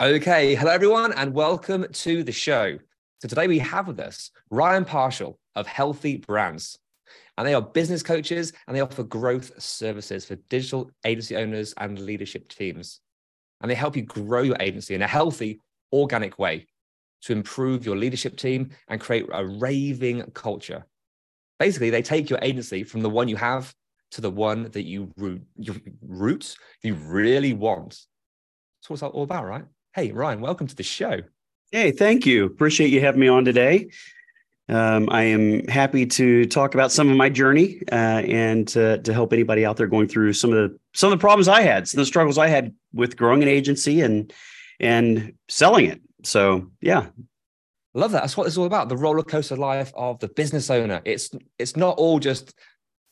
Okay, 0.00 0.54
hello 0.54 0.70
everyone, 0.70 1.12
and 1.14 1.34
welcome 1.34 1.84
to 1.92 2.22
the 2.22 2.30
show. 2.30 2.78
So 3.20 3.26
today 3.26 3.48
we 3.48 3.58
have 3.58 3.88
with 3.88 3.98
us 3.98 4.30
Ryan 4.48 4.84
Parshall 4.84 5.34
of 5.56 5.66
Healthy 5.66 6.18
Brands, 6.18 6.78
and 7.36 7.44
they 7.44 7.52
are 7.52 7.60
business 7.60 8.00
coaches 8.00 8.52
and 8.68 8.76
they 8.76 8.80
offer 8.80 9.02
growth 9.02 9.60
services 9.60 10.24
for 10.24 10.36
digital 10.36 10.92
agency 11.04 11.34
owners 11.34 11.74
and 11.78 11.98
leadership 11.98 12.48
teams. 12.48 13.00
And 13.60 13.68
they 13.68 13.74
help 13.74 13.96
you 13.96 14.02
grow 14.02 14.42
your 14.42 14.56
agency 14.60 14.94
in 14.94 15.02
a 15.02 15.06
healthy, 15.08 15.62
organic 15.92 16.38
way 16.38 16.68
to 17.22 17.32
improve 17.32 17.84
your 17.84 17.96
leadership 17.96 18.36
team 18.36 18.70
and 18.86 19.00
create 19.00 19.26
a 19.32 19.44
raving 19.44 20.22
culture. 20.32 20.86
Basically, 21.58 21.90
they 21.90 22.02
take 22.02 22.30
your 22.30 22.38
agency 22.40 22.84
from 22.84 23.00
the 23.00 23.10
one 23.10 23.26
you 23.26 23.34
have 23.34 23.74
to 24.12 24.20
the 24.20 24.30
one 24.30 24.70
that 24.70 24.84
you 24.84 25.10
root, 25.16 25.42
you 25.56 25.74
root 26.02 26.54
you 26.84 26.94
really 26.94 27.52
want. 27.52 27.98
That's 28.78 28.90
what 28.90 28.94
it's 28.94 29.02
all 29.02 29.24
about, 29.24 29.44
right? 29.44 29.64
Hey, 29.98 30.12
Ryan, 30.12 30.40
welcome 30.40 30.68
to 30.68 30.76
the 30.76 30.84
show. 30.84 31.22
Hey, 31.72 31.90
thank 31.90 32.24
you. 32.24 32.44
Appreciate 32.44 32.90
you 32.90 33.00
having 33.00 33.20
me 33.20 33.26
on 33.26 33.44
today. 33.44 33.90
Um, 34.68 35.08
I 35.10 35.24
am 35.24 35.66
happy 35.66 36.06
to 36.06 36.46
talk 36.46 36.74
about 36.74 36.92
some 36.92 37.10
of 37.10 37.16
my 37.16 37.28
journey 37.28 37.80
uh, 37.90 38.22
and 38.22 38.68
to, 38.68 38.98
to 38.98 39.12
help 39.12 39.32
anybody 39.32 39.66
out 39.66 39.76
there 39.76 39.88
going 39.88 40.06
through 40.06 40.34
some 40.34 40.52
of 40.52 40.56
the 40.56 40.78
some 40.94 41.12
of 41.12 41.18
the 41.18 41.20
problems 41.20 41.48
I 41.48 41.62
had, 41.62 41.88
some 41.88 41.98
of 41.98 42.02
the 42.02 42.06
struggles 42.06 42.38
I 42.38 42.46
had 42.46 42.76
with 42.92 43.16
growing 43.16 43.42
an 43.42 43.48
agency 43.48 44.00
and 44.00 44.32
and 44.78 45.32
selling 45.48 45.86
it. 45.86 46.00
So 46.22 46.70
yeah, 46.80 47.06
Love 47.92 48.12
that. 48.12 48.20
That's 48.20 48.36
what 48.36 48.46
it's 48.46 48.56
all 48.56 48.66
about. 48.66 48.88
The 48.88 48.96
roller 48.96 49.24
coaster 49.24 49.56
life 49.56 49.92
of 49.96 50.20
the 50.20 50.28
business 50.28 50.70
owner. 50.70 51.02
It's 51.04 51.30
it's 51.58 51.76
not 51.76 51.98
all 51.98 52.20
just 52.20 52.54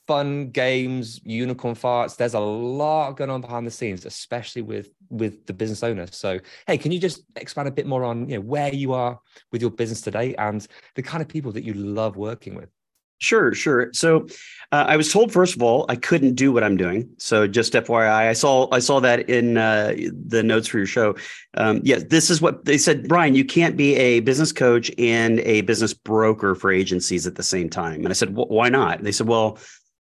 fun 0.07 0.51
games, 0.51 1.21
unicorn 1.25 1.75
farts. 1.75 2.17
There's 2.17 2.35
a 2.35 2.41
lot 2.41 3.13
going 3.17 3.31
on 3.31 3.41
behind 3.41 3.67
the 3.67 3.71
scenes, 3.71 4.07
especially 4.07 4.63
with 4.63 4.91
with 5.11 5.47
the 5.47 5.53
business 5.53 5.83
owner. 5.83 6.07
So, 6.11 6.41
hey, 6.67 6.79
can 6.79 6.93
you 6.93 6.99
just 6.99 7.25
expand 7.37 7.69
a 7.69 7.73
bit 7.73 7.87
more 7.87 8.05
on 8.05 8.29
you 8.29 8.37
know 8.37 8.43
where 8.43 8.73
you 8.73 8.93
are 8.93 9.21
with 9.53 9.61
your 9.61 9.71
business 9.71 10.01
today 10.01 10.35
and 10.37 10.67
the 10.95 11.03
kind 11.03 11.23
of 11.23 11.29
people 11.29 11.53
that 11.53 11.65
you 11.65 11.75
love 11.75 12.17
working 12.17 12.55
with? 12.55 12.71
Sure, 13.19 13.55
sure. 13.55 13.89
So 13.95 14.27
uh, 14.73 14.85
I 14.89 14.99
was 14.99 15.11
told 15.11 15.33
first 15.33 15.57
of 15.57 15.63
all 15.63 15.87
I 15.89 15.97
couldn't 15.97 16.35
do 16.35 16.53
what 16.53 16.63
I'm 16.63 16.77
doing. 16.77 17.09
So 17.17 17.47
just 17.47 17.73
FYI, 17.73 18.29
I 18.29 18.35
saw 18.35 18.69
I 18.73 18.79
saw 18.79 19.01
that 19.01 19.31
in 19.31 19.57
uh, 19.57 19.95
the 20.29 20.43
notes 20.43 20.69
for 20.69 20.77
your 20.77 20.87
show. 20.87 21.15
Um, 21.55 21.81
yeah, 21.83 21.99
this 22.07 22.29
is 22.29 22.43
what 22.43 22.67
they 22.67 22.77
said. 22.77 23.11
Ryan, 23.11 23.35
you 23.35 23.45
can't 23.45 23.75
be 23.75 23.97
a 23.97 24.21
business 24.21 24.53
coach 24.53 24.91
and 24.99 25.41
a 25.41 25.63
business 25.63 25.95
broker 25.95 26.55
for 26.55 26.71
agencies 26.71 27.27
at 27.27 27.37
the 27.37 27.43
same 27.43 27.71
time. 27.71 28.01
And 28.01 28.09
I 28.09 28.13
said, 28.13 28.35
why 28.35 28.69
not? 28.69 28.99
And 28.99 29.07
they 29.07 29.13
said, 29.13 29.27
well, 29.27 29.59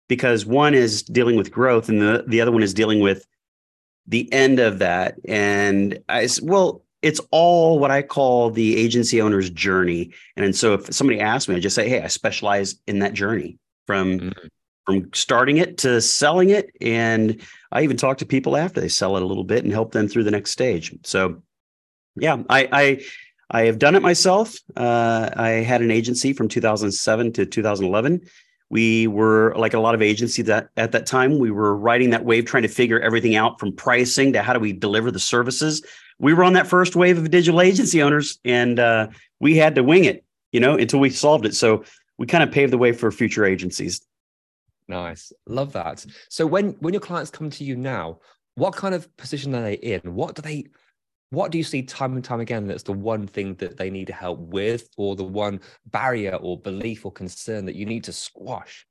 because 0.08 0.46
one 0.46 0.74
is 0.74 1.02
dealing 1.02 1.36
with 1.36 1.50
growth 1.50 1.88
and 1.88 2.00
the 2.00 2.24
the 2.26 2.40
other 2.40 2.52
one 2.52 2.62
is 2.62 2.74
dealing 2.74 3.00
with 3.00 3.26
the 4.06 4.32
end 4.32 4.60
of 4.60 4.78
that. 4.78 5.16
And 5.26 5.98
I 6.08 6.26
said, 6.26 6.48
well, 6.48 6.84
it's 7.02 7.20
all 7.30 7.78
what 7.78 7.90
I 7.90 8.02
call 8.02 8.50
the 8.50 8.76
agency 8.76 9.20
owner's 9.20 9.50
journey. 9.50 10.12
And 10.36 10.54
so 10.54 10.74
if 10.74 10.92
somebody 10.94 11.20
asks 11.20 11.48
me, 11.48 11.56
I 11.56 11.60
just 11.60 11.74
say, 11.76 11.88
hey, 11.88 12.02
I 12.02 12.06
specialize 12.06 12.76
in 12.86 13.00
that 13.00 13.14
journey 13.14 13.58
from 13.86 14.20
Mhm. 14.20 14.32
from 14.86 15.10
starting 15.12 15.56
it 15.56 15.78
to 15.78 16.00
selling 16.00 16.50
it. 16.50 16.70
And 16.80 17.40
I 17.72 17.82
even 17.82 17.96
talk 17.96 18.18
to 18.18 18.26
people 18.26 18.56
after 18.56 18.80
they 18.80 18.88
sell 18.88 19.16
it 19.16 19.22
a 19.22 19.26
little 19.26 19.44
bit 19.44 19.64
and 19.64 19.72
help 19.72 19.92
them 19.92 20.06
through 20.06 20.22
the 20.24 20.30
next 20.30 20.52
stage. 20.52 20.94
So 21.04 21.42
yeah, 22.14 22.42
I 22.48 22.68
I 22.72 23.00
I 23.50 23.62
have 23.66 23.78
done 23.78 23.94
it 23.96 24.02
myself. 24.02 24.56
Uh, 24.76 25.30
I 25.36 25.48
had 25.48 25.80
an 25.82 25.90
agency 25.90 26.32
from 26.32 26.48
2007 26.48 27.32
to 27.34 27.46
2011. 27.46 28.22
We 28.68 29.06
were 29.06 29.54
like 29.56 29.74
a 29.74 29.78
lot 29.78 29.94
of 29.94 30.02
agencies 30.02 30.46
that 30.46 30.68
at 30.76 30.92
that 30.92 31.06
time 31.06 31.38
we 31.38 31.50
were 31.50 31.76
riding 31.76 32.10
that 32.10 32.24
wave, 32.24 32.46
trying 32.46 32.64
to 32.64 32.68
figure 32.68 32.98
everything 33.00 33.36
out 33.36 33.60
from 33.60 33.72
pricing 33.72 34.32
to 34.32 34.42
how 34.42 34.52
do 34.52 34.60
we 34.60 34.72
deliver 34.72 35.10
the 35.10 35.20
services. 35.20 35.84
We 36.18 36.34
were 36.34 36.42
on 36.42 36.54
that 36.54 36.66
first 36.66 36.96
wave 36.96 37.18
of 37.18 37.30
digital 37.30 37.60
agency 37.60 38.02
owners, 38.02 38.38
and 38.44 38.80
uh, 38.80 39.08
we 39.38 39.56
had 39.56 39.74
to 39.76 39.84
wing 39.84 40.04
it, 40.04 40.24
you 40.50 40.60
know, 40.60 40.76
until 40.76 40.98
we 40.98 41.10
solved 41.10 41.46
it. 41.46 41.54
So 41.54 41.84
we 42.18 42.26
kind 42.26 42.42
of 42.42 42.50
paved 42.50 42.72
the 42.72 42.78
way 42.78 42.92
for 42.92 43.12
future 43.12 43.44
agencies. 43.44 44.00
Nice. 44.88 45.32
Love 45.46 45.72
that. 45.72 46.04
So 46.28 46.46
when 46.46 46.70
when 46.80 46.94
your 46.94 47.00
clients 47.00 47.30
come 47.30 47.50
to 47.50 47.64
you 47.64 47.76
now, 47.76 48.18
what 48.54 48.74
kind 48.74 48.94
of 48.94 49.14
position 49.16 49.54
are 49.54 49.62
they 49.62 49.74
in? 49.74 50.00
What 50.14 50.34
do 50.34 50.42
they 50.42 50.66
what 51.30 51.50
do 51.50 51.58
you 51.58 51.64
see 51.64 51.82
time 51.82 52.14
and 52.14 52.24
time 52.24 52.40
again 52.40 52.66
that's 52.66 52.84
the 52.84 52.92
one 52.92 53.26
thing 53.26 53.54
that 53.56 53.76
they 53.76 53.90
need 53.90 54.06
to 54.06 54.12
help 54.12 54.38
with 54.38 54.88
or 54.96 55.16
the 55.16 55.24
one 55.24 55.60
barrier 55.86 56.36
or 56.36 56.58
belief 56.58 57.04
or 57.04 57.12
concern 57.12 57.66
that 57.66 57.74
you 57.74 57.86
need 57.86 58.04
to 58.04 58.12
squash? 58.12 58.86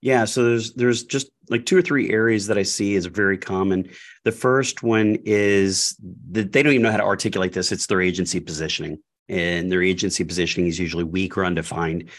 Yeah, 0.00 0.26
so 0.26 0.44
there's 0.44 0.74
there's 0.74 1.02
just 1.02 1.30
like 1.50 1.66
two 1.66 1.76
or 1.76 1.82
three 1.82 2.10
areas 2.10 2.46
that 2.46 2.58
I 2.58 2.62
see 2.62 2.94
is 2.94 3.06
very 3.06 3.36
common. 3.36 3.90
The 4.24 4.32
first 4.32 4.82
one 4.82 5.18
is 5.24 5.96
that 6.30 6.52
they 6.52 6.62
don't 6.62 6.72
even 6.72 6.82
know 6.82 6.92
how 6.92 6.98
to 6.98 7.02
articulate 7.02 7.52
this. 7.52 7.72
It's 7.72 7.86
their 7.86 8.00
agency 8.00 8.38
positioning, 8.38 9.00
and 9.28 9.72
their 9.72 9.82
agency 9.82 10.22
positioning 10.22 10.68
is 10.68 10.78
usually 10.78 11.02
weak 11.02 11.36
or 11.36 11.44
undefined. 11.44 12.10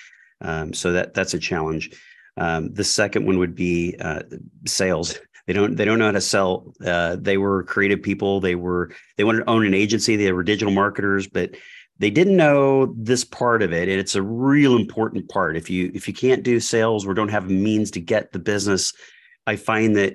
Um, 0.41 0.73
so 0.73 0.91
that 0.91 1.13
that's 1.13 1.33
a 1.33 1.39
challenge. 1.39 1.91
Um, 2.35 2.73
the 2.73 2.83
second 2.83 3.25
one 3.25 3.37
would 3.37 3.55
be 3.55 3.95
uh, 3.99 4.23
sales. 4.65 5.17
They 5.49 5.53
don't 5.53 5.77
they 5.77 5.83
don't 5.83 5.97
know 5.97 6.05
how 6.05 6.11
to 6.11 6.21
sell. 6.21 6.75
Uh, 6.85 7.15
they 7.19 7.39
were 7.39 7.63
creative 7.63 8.03
people. 8.03 8.39
They 8.39 8.53
were 8.53 8.91
they 9.17 9.23
wanted 9.23 9.39
to 9.39 9.49
own 9.49 9.65
an 9.65 9.73
agency. 9.73 10.15
They 10.15 10.31
were 10.31 10.43
digital 10.43 10.71
marketers, 10.71 11.27
but 11.27 11.55
they 11.97 12.11
didn't 12.11 12.37
know 12.37 12.93
this 12.95 13.23
part 13.23 13.63
of 13.63 13.73
it 13.73 13.89
and 13.89 13.99
it's 13.99 14.13
a 14.13 14.21
real 14.21 14.75
important 14.75 15.27
part 15.27 15.57
if 15.57 15.67
you 15.67 15.91
if 15.95 16.07
you 16.07 16.13
can't 16.13 16.43
do 16.43 16.59
sales 16.59 17.03
or 17.03 17.15
don't 17.15 17.29
have 17.29 17.49
means 17.49 17.91
to 17.91 17.99
get 17.99 18.31
the 18.31 18.39
business 18.39 18.93
i 19.47 19.57
find 19.57 19.97
that 19.97 20.13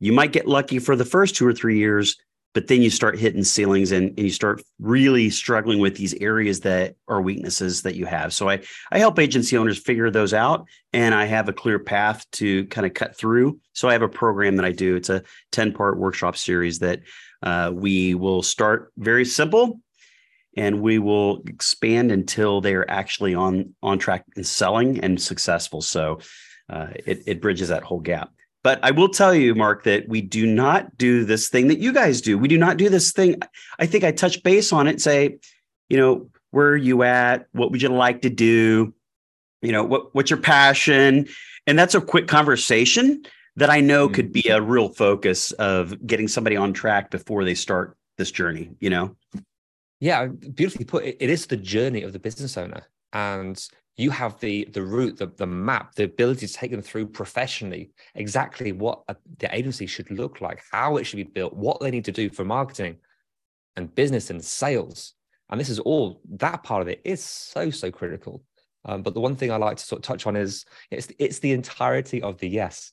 you 0.00 0.12
might 0.12 0.32
get 0.32 0.48
lucky 0.48 0.80
for 0.80 0.96
the 0.96 1.04
first 1.04 1.36
two 1.36 1.46
or 1.46 1.52
three 1.52 1.78
years 1.78 2.16
but 2.52 2.66
then 2.66 2.82
you 2.82 2.90
start 2.90 3.18
hitting 3.18 3.44
ceilings 3.44 3.92
and, 3.92 4.08
and 4.08 4.18
you 4.18 4.30
start 4.30 4.62
really 4.80 5.30
struggling 5.30 5.78
with 5.78 5.96
these 5.96 6.14
areas 6.14 6.60
that 6.60 6.96
are 7.06 7.22
weaknesses 7.22 7.82
that 7.82 7.94
you 7.94 8.06
have 8.06 8.32
so 8.32 8.48
i 8.48 8.60
i 8.90 8.98
help 8.98 9.18
agency 9.18 9.56
owners 9.56 9.78
figure 9.78 10.10
those 10.10 10.34
out 10.34 10.66
and 10.92 11.14
i 11.14 11.24
have 11.24 11.48
a 11.48 11.52
clear 11.52 11.78
path 11.78 12.28
to 12.30 12.64
kind 12.66 12.86
of 12.86 12.94
cut 12.94 13.16
through 13.16 13.58
so 13.72 13.88
i 13.88 13.92
have 13.92 14.02
a 14.02 14.08
program 14.08 14.56
that 14.56 14.64
i 14.64 14.72
do 14.72 14.96
it's 14.96 15.10
a 15.10 15.22
10 15.52 15.72
part 15.72 15.98
workshop 15.98 16.36
series 16.36 16.78
that 16.78 17.00
uh, 17.42 17.70
we 17.72 18.14
will 18.14 18.42
start 18.42 18.92
very 18.98 19.24
simple 19.24 19.80
and 20.56 20.80
we 20.80 20.98
will 20.98 21.42
expand 21.46 22.10
until 22.10 22.60
they 22.60 22.74
are 22.74 22.88
actually 22.88 23.34
on 23.34 23.74
on 23.82 23.98
track 23.98 24.24
and 24.36 24.46
selling 24.46 25.00
and 25.00 25.20
successful. 25.20 25.80
So 25.80 26.20
uh, 26.68 26.88
it 27.06 27.22
it 27.26 27.40
bridges 27.40 27.68
that 27.68 27.82
whole 27.82 28.00
gap. 28.00 28.30
But 28.62 28.78
I 28.82 28.90
will 28.90 29.08
tell 29.08 29.34
you, 29.34 29.54
Mark, 29.54 29.84
that 29.84 30.08
we 30.08 30.20
do 30.20 30.46
not 30.46 30.98
do 30.98 31.24
this 31.24 31.48
thing 31.48 31.68
that 31.68 31.78
you 31.78 31.92
guys 31.92 32.20
do. 32.20 32.36
We 32.36 32.48
do 32.48 32.58
not 32.58 32.76
do 32.76 32.88
this 32.90 33.12
thing. 33.12 33.36
I 33.78 33.86
think 33.86 34.04
I 34.04 34.12
touch 34.12 34.42
base 34.42 34.72
on 34.72 34.86
it 34.86 34.90
and 34.90 35.02
say, 35.02 35.38
you 35.88 35.96
know, 35.96 36.28
where 36.50 36.68
are 36.68 36.76
you 36.76 37.02
at? 37.02 37.46
What 37.52 37.70
would 37.70 37.80
you 37.80 37.88
like 37.88 38.22
to 38.22 38.30
do? 38.30 38.92
You 39.62 39.72
know, 39.72 39.84
what 39.84 40.14
what's 40.14 40.30
your 40.30 40.40
passion? 40.40 41.26
And 41.66 41.78
that's 41.78 41.94
a 41.94 42.00
quick 42.00 42.26
conversation 42.26 43.24
that 43.56 43.70
I 43.70 43.80
know 43.80 44.08
Mm. 44.08 44.14
could 44.14 44.32
be 44.32 44.48
a 44.48 44.60
real 44.60 44.88
focus 44.88 45.52
of 45.52 46.06
getting 46.06 46.28
somebody 46.28 46.56
on 46.56 46.72
track 46.72 47.10
before 47.10 47.44
they 47.44 47.54
start 47.54 47.96
this 48.16 48.30
journey, 48.30 48.70
you 48.80 48.90
know? 48.90 49.16
Yeah, 50.00 50.26
beautifully 50.26 50.84
put. 50.84 51.04
It 51.04 51.30
is 51.30 51.46
the 51.46 51.56
journey 51.56 52.02
of 52.02 52.12
the 52.12 52.18
business 52.18 52.56
owner. 52.56 52.82
And 53.12 53.62
you 53.96 54.10
have 54.10 54.38
the 54.40 54.66
the 54.72 54.82
route 54.82 55.18
the, 55.18 55.26
the 55.36 55.46
map 55.46 55.94
the 55.94 56.04
ability 56.04 56.46
to 56.46 56.52
take 56.52 56.70
them 56.70 56.80
through 56.80 57.06
professionally 57.06 57.90
exactly 58.14 58.72
what 58.72 59.02
a, 59.08 59.16
the 59.38 59.54
agency 59.54 59.86
should 59.86 60.10
look 60.10 60.40
like 60.40 60.62
how 60.70 60.96
it 60.96 61.04
should 61.04 61.16
be 61.16 61.22
built 61.24 61.52
what 61.52 61.80
they 61.80 61.90
need 61.90 62.04
to 62.04 62.12
do 62.12 62.30
for 62.30 62.44
marketing 62.44 62.96
and 63.76 63.94
business 63.94 64.30
and 64.30 64.44
sales. 64.44 65.14
And 65.48 65.60
this 65.60 65.68
is 65.68 65.80
all 65.80 66.20
that 66.36 66.62
part 66.62 66.82
of 66.82 66.88
it 66.88 67.00
is 67.04 67.22
so 67.22 67.70
so 67.70 67.90
critical. 67.90 68.44
Um, 68.84 69.02
but 69.02 69.12
the 69.12 69.20
one 69.20 69.36
thing 69.36 69.52
i 69.52 69.56
like 69.56 69.76
to 69.76 69.84
sort 69.84 69.98
of 69.98 70.04
touch 70.04 70.26
on 70.26 70.36
is 70.36 70.64
it's 70.90 71.08
it's 71.18 71.40
the 71.40 71.52
entirety 71.52 72.22
of 72.22 72.38
the 72.38 72.48
yes. 72.48 72.92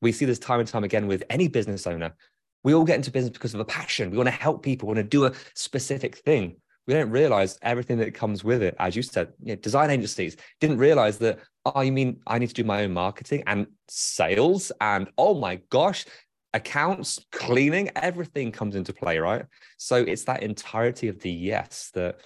We 0.00 0.12
see 0.12 0.24
this 0.24 0.38
time 0.38 0.60
and 0.60 0.68
time 0.68 0.84
again 0.84 1.06
with 1.06 1.22
any 1.30 1.48
business 1.48 1.86
owner. 1.86 2.14
We 2.62 2.74
all 2.74 2.84
get 2.84 2.96
into 2.96 3.10
business 3.10 3.32
because 3.32 3.54
of 3.54 3.60
a 3.60 3.64
passion. 3.64 4.10
We 4.10 4.16
want 4.16 4.28
to 4.28 4.32
help 4.32 4.62
people 4.62 4.88
we 4.88 4.94
want 4.94 5.04
to 5.04 5.16
do 5.16 5.26
a 5.26 5.32
specific 5.54 6.16
thing 6.16 6.56
we 6.86 6.94
don't 6.94 7.10
realize 7.10 7.58
everything 7.62 7.98
that 7.98 8.14
comes 8.14 8.44
with 8.44 8.62
it. 8.62 8.74
As 8.78 8.94
you 8.94 9.02
said, 9.02 9.32
you 9.42 9.54
know, 9.54 9.56
design 9.56 9.90
agencies 9.90 10.36
didn't 10.60 10.78
realize 10.78 11.18
that, 11.18 11.38
oh, 11.64 11.80
you 11.80 11.92
mean 11.92 12.20
I 12.26 12.38
need 12.38 12.48
to 12.48 12.54
do 12.54 12.64
my 12.64 12.84
own 12.84 12.92
marketing 12.92 13.42
and 13.46 13.66
sales 13.88 14.70
and 14.80 15.08
oh 15.16 15.34
my 15.34 15.60
gosh, 15.70 16.04
accounts, 16.52 17.24
cleaning, 17.32 17.90
everything 17.96 18.52
comes 18.52 18.76
into 18.76 18.92
play, 18.92 19.18
right? 19.18 19.44
So 19.78 19.96
it's 19.96 20.24
that 20.24 20.42
entirety 20.42 21.08
of 21.08 21.18
the 21.20 21.30
yes 21.30 21.90
that 21.94 22.20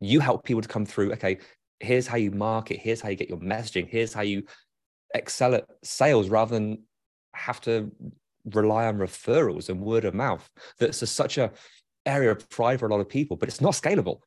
you 0.00 0.20
help 0.20 0.44
people 0.44 0.62
to 0.62 0.68
come 0.68 0.86
through. 0.86 1.12
Okay, 1.12 1.38
here's 1.80 2.06
how 2.06 2.16
you 2.16 2.30
market, 2.30 2.78
here's 2.80 3.00
how 3.00 3.08
you 3.08 3.16
get 3.16 3.28
your 3.28 3.38
messaging, 3.38 3.88
here's 3.88 4.12
how 4.12 4.22
you 4.22 4.44
excel 5.14 5.54
at 5.54 5.64
sales 5.82 6.28
rather 6.28 6.54
than 6.54 6.82
have 7.34 7.60
to 7.62 7.90
rely 8.54 8.86
on 8.86 8.98
referrals 8.98 9.68
and 9.68 9.80
word 9.80 10.04
of 10.04 10.14
mouth. 10.14 10.48
That's 10.78 11.02
a, 11.02 11.06
such 11.06 11.38
a 11.38 11.50
area 12.08 12.30
of 12.30 12.48
pride 12.48 12.80
for 12.80 12.86
a 12.86 12.90
lot 12.90 13.00
of 13.00 13.08
people, 13.08 13.36
but 13.36 13.48
it's 13.48 13.60
not 13.60 13.72
scalable. 13.72 14.20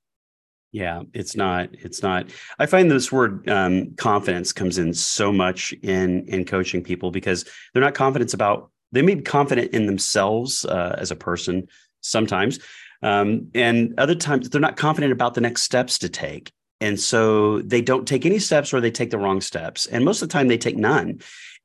Yeah, 0.72 1.02
it's 1.14 1.36
not. 1.36 1.70
It's 1.74 2.02
not. 2.02 2.30
I 2.58 2.66
find 2.66 2.90
this 2.90 3.12
word 3.12 3.50
um, 3.50 3.94
confidence 3.96 4.54
comes 4.54 4.78
in 4.78 4.94
so 4.94 5.32
much 5.32 5.74
in 5.84 6.26
in 6.28 6.46
coaching 6.46 6.82
people 6.82 7.12
because 7.12 7.44
they're 7.74 7.84
not 7.84 7.94
confident 7.94 8.34
about. 8.34 8.72
They 8.94 9.02
may 9.02 9.16
be 9.16 9.22
confident 9.22 9.74
in 9.74 9.86
themselves 9.86 10.66
uh, 10.66 10.96
as 10.98 11.12
a 11.12 11.16
person 11.16 11.68
sometimes, 12.00 12.60
um, 13.02 13.50
and 13.54 13.94
other 13.98 14.16
times 14.16 14.50
they're 14.50 14.62
not 14.62 14.78
confident 14.78 15.12
about 15.12 15.34
the 15.34 15.42
next 15.42 15.64
steps 15.64 16.00
to 16.00 16.10
take, 16.10 16.54
and 16.80 16.98
so 16.98 17.62
they 17.64 17.82
don't 17.82 18.08
take 18.08 18.26
any 18.26 18.40
steps 18.40 18.74
or 18.74 18.80
they 18.80 18.92
take 18.92 19.12
the 19.12 19.18
wrong 19.18 19.42
steps, 19.42 19.88
and 19.88 20.06
most 20.06 20.22
of 20.22 20.30
the 20.30 20.34
time 20.34 20.48
they 20.48 20.58
take 20.58 20.78
none 20.78 21.20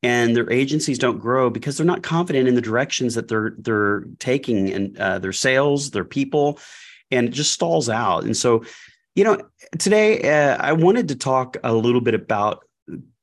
and 0.06 0.36
their 0.36 0.48
agencies 0.52 1.00
don't 1.00 1.18
grow 1.18 1.50
because 1.50 1.76
they're 1.76 1.84
not 1.84 2.04
confident 2.04 2.46
in 2.46 2.54
the 2.54 2.60
directions 2.60 3.16
that 3.16 3.26
they're 3.26 3.54
they're 3.58 4.04
taking 4.20 4.72
and 4.72 4.96
uh, 4.98 5.18
their 5.18 5.32
sales, 5.32 5.90
their 5.90 6.04
people, 6.04 6.60
and 7.10 7.26
it 7.26 7.32
just 7.32 7.50
stalls 7.50 7.88
out. 7.88 8.22
And 8.22 8.36
so, 8.36 8.64
you 9.16 9.24
know, 9.24 9.36
today 9.78 10.22
uh, 10.22 10.58
I 10.60 10.74
wanted 10.74 11.08
to 11.08 11.16
talk 11.16 11.56
a 11.64 11.74
little 11.74 12.00
bit 12.00 12.14
about 12.14 12.64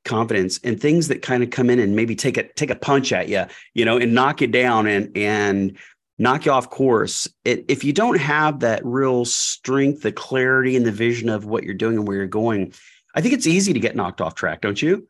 confidence 0.04 0.60
and 0.66 0.78
things 0.78 1.08
that 1.08 1.22
kind 1.22 1.42
of 1.42 1.52
come 1.52 1.70
in 1.70 1.80
and 1.80 1.96
maybe 1.96 2.18
take 2.18 2.36
a 2.36 2.44
take 2.52 2.70
a 2.70 2.76
punch 2.76 3.14
at 3.14 3.30
you, 3.30 3.46
you 3.74 3.86
know, 3.86 3.98
and 3.98 4.14
knock 4.14 4.42
you 4.42 4.48
down 4.48 4.86
and 4.86 5.16
and 5.16 5.78
knock 6.20 6.46
you 6.46 6.52
off 6.52 6.70
course. 6.70 7.30
It, 7.46 7.64
if 7.70 7.86
you 7.86 7.94
don't 7.94 8.20
have 8.20 8.60
that 8.60 8.86
real 8.86 9.24
strength, 9.24 10.02
the 10.02 10.12
clarity, 10.12 10.76
and 10.76 10.86
the 10.86 10.92
vision 10.92 11.30
of 11.30 11.46
what 11.46 11.64
you're 11.64 11.76
doing 11.76 11.98
and 11.98 12.06
where 12.06 12.18
you're 12.18 12.28
going, 12.28 12.74
I 13.16 13.22
think 13.22 13.36
it's 13.36 13.48
easy 13.48 13.72
to 13.72 13.80
get 13.80 13.96
knocked 13.96 14.20
off 14.20 14.36
track, 14.36 14.60
don't 14.60 14.82
you? 14.82 15.08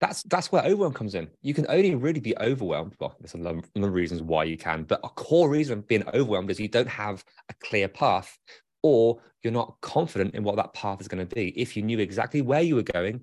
That's 0.00 0.22
that's 0.24 0.50
where 0.50 0.62
overwhelm 0.62 0.94
comes 0.94 1.14
in. 1.14 1.28
You 1.42 1.52
can 1.54 1.66
only 1.68 1.94
really 1.94 2.20
be 2.20 2.36
overwhelmed. 2.38 2.94
Well, 2.98 3.16
there's 3.20 3.34
a 3.34 3.38
number 3.38 3.62
of 3.76 3.92
reasons 3.92 4.22
why 4.22 4.44
you 4.44 4.56
can, 4.56 4.84
but 4.84 5.00
a 5.04 5.08
core 5.08 5.50
reason 5.50 5.78
of 5.78 5.86
being 5.88 6.06
overwhelmed 6.08 6.50
is 6.50 6.58
you 6.58 6.68
don't 6.68 6.88
have 6.88 7.22
a 7.50 7.54
clear 7.62 7.86
path, 7.86 8.38
or 8.82 9.20
you're 9.42 9.52
not 9.52 9.76
confident 9.82 10.34
in 10.34 10.42
what 10.42 10.56
that 10.56 10.72
path 10.72 11.00
is 11.00 11.08
going 11.08 11.26
to 11.26 11.34
be. 11.34 11.48
If 11.48 11.76
you 11.76 11.82
knew 11.82 11.98
exactly 11.98 12.40
where 12.40 12.62
you 12.62 12.76
were 12.76 12.82
going, 12.82 13.20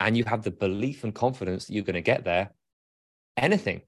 and 0.00 0.16
you 0.16 0.24
have 0.24 0.42
the 0.42 0.50
belief 0.50 1.04
and 1.04 1.14
confidence 1.14 1.66
that 1.66 1.74
you're 1.74 1.84
going 1.84 1.94
to 1.94 2.02
get 2.02 2.24
there, 2.24 2.50
anything 3.36 3.82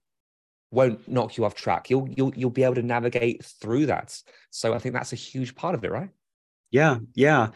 won't 0.70 1.06
knock 1.08 1.36
you 1.36 1.44
off 1.44 1.54
track. 1.54 1.90
You'll 1.90 2.08
you'll 2.08 2.32
you'll 2.34 2.50
be 2.50 2.64
able 2.64 2.76
to 2.76 2.82
navigate 2.82 3.44
through 3.44 3.86
that. 3.86 4.16
So 4.50 4.72
I 4.72 4.78
think 4.78 4.94
that's 4.94 5.12
a 5.12 5.16
huge 5.16 5.54
part 5.54 5.74
of 5.74 5.84
it, 5.84 5.90
right? 5.90 6.10
Yeah, 6.70 6.98
yeah. 7.14 7.48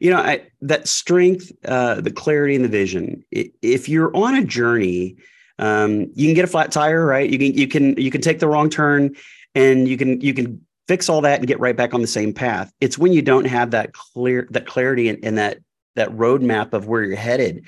You 0.00 0.10
know, 0.10 0.18
I, 0.18 0.46
that 0.62 0.88
strength, 0.88 1.52
uh, 1.64 2.00
the 2.00 2.10
clarity, 2.10 2.54
and 2.54 2.64
the 2.64 2.68
vision. 2.68 3.24
If 3.30 3.88
you're 3.88 4.14
on 4.16 4.34
a 4.34 4.44
journey, 4.44 5.16
um, 5.58 6.10
you 6.14 6.26
can 6.26 6.34
get 6.34 6.44
a 6.44 6.48
flat 6.48 6.72
tire, 6.72 7.04
right? 7.04 7.28
You 7.28 7.38
can 7.38 7.52
you 7.52 7.68
can 7.68 7.96
you 7.96 8.10
can 8.10 8.20
take 8.20 8.38
the 8.38 8.48
wrong 8.48 8.70
turn, 8.70 9.14
and 9.54 9.86
you 9.86 9.96
can 9.96 10.20
you 10.20 10.32
can 10.32 10.64
fix 10.88 11.08
all 11.08 11.20
that 11.20 11.38
and 11.38 11.46
get 11.46 11.60
right 11.60 11.76
back 11.76 11.94
on 11.94 12.00
the 12.00 12.06
same 12.06 12.32
path. 12.32 12.72
It's 12.80 12.98
when 12.98 13.12
you 13.12 13.22
don't 13.22 13.44
have 13.44 13.70
that 13.72 13.92
clear 13.92 14.48
that 14.50 14.66
clarity 14.66 15.08
and, 15.08 15.22
and 15.22 15.36
that 15.38 15.58
that 15.94 16.08
roadmap 16.10 16.72
of 16.72 16.86
where 16.86 17.02
you're 17.02 17.16
headed 17.16 17.66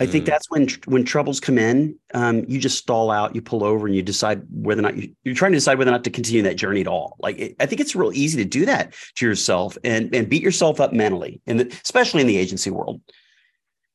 I 0.00 0.06
think 0.06 0.24
mm. 0.24 0.28
that's 0.28 0.50
when 0.50 0.66
when 0.86 1.04
troubles 1.04 1.40
come 1.40 1.58
in, 1.58 1.94
um, 2.14 2.44
you 2.48 2.58
just 2.58 2.78
stall 2.78 3.10
out, 3.10 3.34
you 3.34 3.42
pull 3.42 3.62
over, 3.62 3.86
and 3.86 3.94
you 3.94 4.02
decide 4.02 4.42
whether 4.50 4.80
or 4.80 4.82
not 4.82 4.96
you, 4.96 5.14
are 5.26 5.34
trying 5.34 5.52
to 5.52 5.58
decide 5.58 5.76
whether 5.76 5.90
or 5.90 5.92
not 5.92 6.04
to 6.04 6.10
continue 6.10 6.40
that 6.42 6.56
journey 6.56 6.80
at 6.80 6.86
all. 6.86 7.16
Like 7.20 7.38
it, 7.38 7.56
I 7.60 7.66
think 7.66 7.82
it's 7.82 7.94
real 7.94 8.12
easy 8.14 8.42
to 8.42 8.48
do 8.48 8.64
that 8.64 8.94
to 9.16 9.26
yourself 9.26 9.76
and 9.84 10.12
and 10.14 10.28
beat 10.28 10.42
yourself 10.42 10.80
up 10.80 10.94
mentally, 10.94 11.42
and 11.46 11.60
especially 11.60 12.22
in 12.22 12.26
the 12.26 12.38
agency 12.38 12.70
world. 12.70 13.02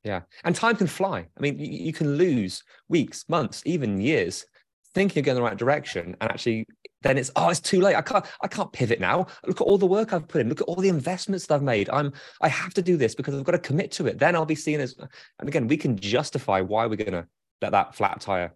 Yeah, 0.04 0.22
and 0.44 0.56
time 0.56 0.76
can 0.76 0.86
fly. 0.86 1.26
I 1.36 1.42
mean, 1.42 1.58
you, 1.58 1.68
you 1.68 1.94
can 1.94 2.18
lose 2.18 2.64
weeks, 2.88 3.26
months, 3.28 3.64
even 3.66 4.00
years 4.00 4.46
thinking 4.94 5.16
you're 5.16 5.26
going 5.26 5.36
the 5.36 5.42
right 5.42 5.58
direction, 5.58 6.16
and 6.22 6.32
actually 6.32 6.68
then 7.06 7.18
it's 7.18 7.32
oh 7.36 7.50
it's 7.50 7.60
too 7.60 7.80
late. 7.82 7.96
I 7.96 8.02
can't 8.02 8.26
i 8.42 8.48
can't 8.48 8.72
pivot 8.72 9.00
now. 9.00 9.28
Look 9.46 9.62
at 9.62 9.64
all 9.64 9.78
the 9.78 9.86
work 9.86 10.14
i've 10.14 10.28
put 10.28 10.42
in. 10.42 10.50
Look 10.50 10.62
at 10.62 10.68
all 10.68 10.76
the 10.76 10.90
investments 10.90 11.46
that 11.48 11.56
i've 11.56 11.64
made. 11.64 11.90
I'm 11.90 12.12
i 12.42 12.48
have 12.48 12.74
to 12.74 12.82
do 12.82 12.98
this 12.98 13.16
because 13.16 13.36
i've 13.36 13.44
got 13.44 13.54
to 13.54 13.60
commit 13.60 13.92
to 13.94 14.08
it. 14.08 14.20
Then 14.20 14.36
i'll 14.36 14.46
be 14.46 14.56
seen 14.56 14.80
as 14.80 14.96
and 15.40 15.48
again 15.48 15.68
we 15.68 15.78
can 15.78 15.98
justify 15.98 16.62
why 16.62 16.86
we're 16.86 16.96
going 16.96 17.12
to 17.12 17.28
let 17.62 17.72
that 17.72 17.96
flat 17.96 18.20
tire 18.20 18.54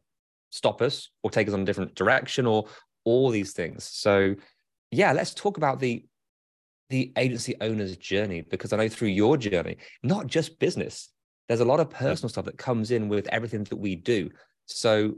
stop 0.50 0.81
us 0.81 1.10
or 1.24 1.30
take 1.30 1.48
us 1.48 1.54
on 1.54 1.62
a 1.62 1.66
different 1.66 1.96
direction 1.96 2.46
or 2.46 2.66
all 3.06 3.30
these 3.30 3.54
things. 3.54 3.84
So 3.84 4.36
yeah 4.92 5.12
let's 5.12 5.34
talk 5.34 5.57
about 5.57 5.80
the 5.80 6.06
the 6.90 7.13
agency 7.18 7.56
owner's 7.62 7.96
journey 7.98 8.42
because 8.42 8.74
i 8.74 8.78
know 8.78 8.90
through 8.90 9.10
your 9.10 9.38
journey 9.38 9.78
not 10.01 10.25
just 10.25 10.57
business 10.57 11.10
there's 11.50 11.60
a 11.60 11.66
lot 11.66 11.80
of 11.80 11.90
personal 11.90 12.30
stuff 12.30 12.46
that 12.46 12.57
comes 12.57 12.92
in 12.92 13.10
with 13.10 13.28
everything 13.30 13.63
that 13.66 13.75
we 13.75 13.96
do. 13.96 14.30
So 14.68 15.16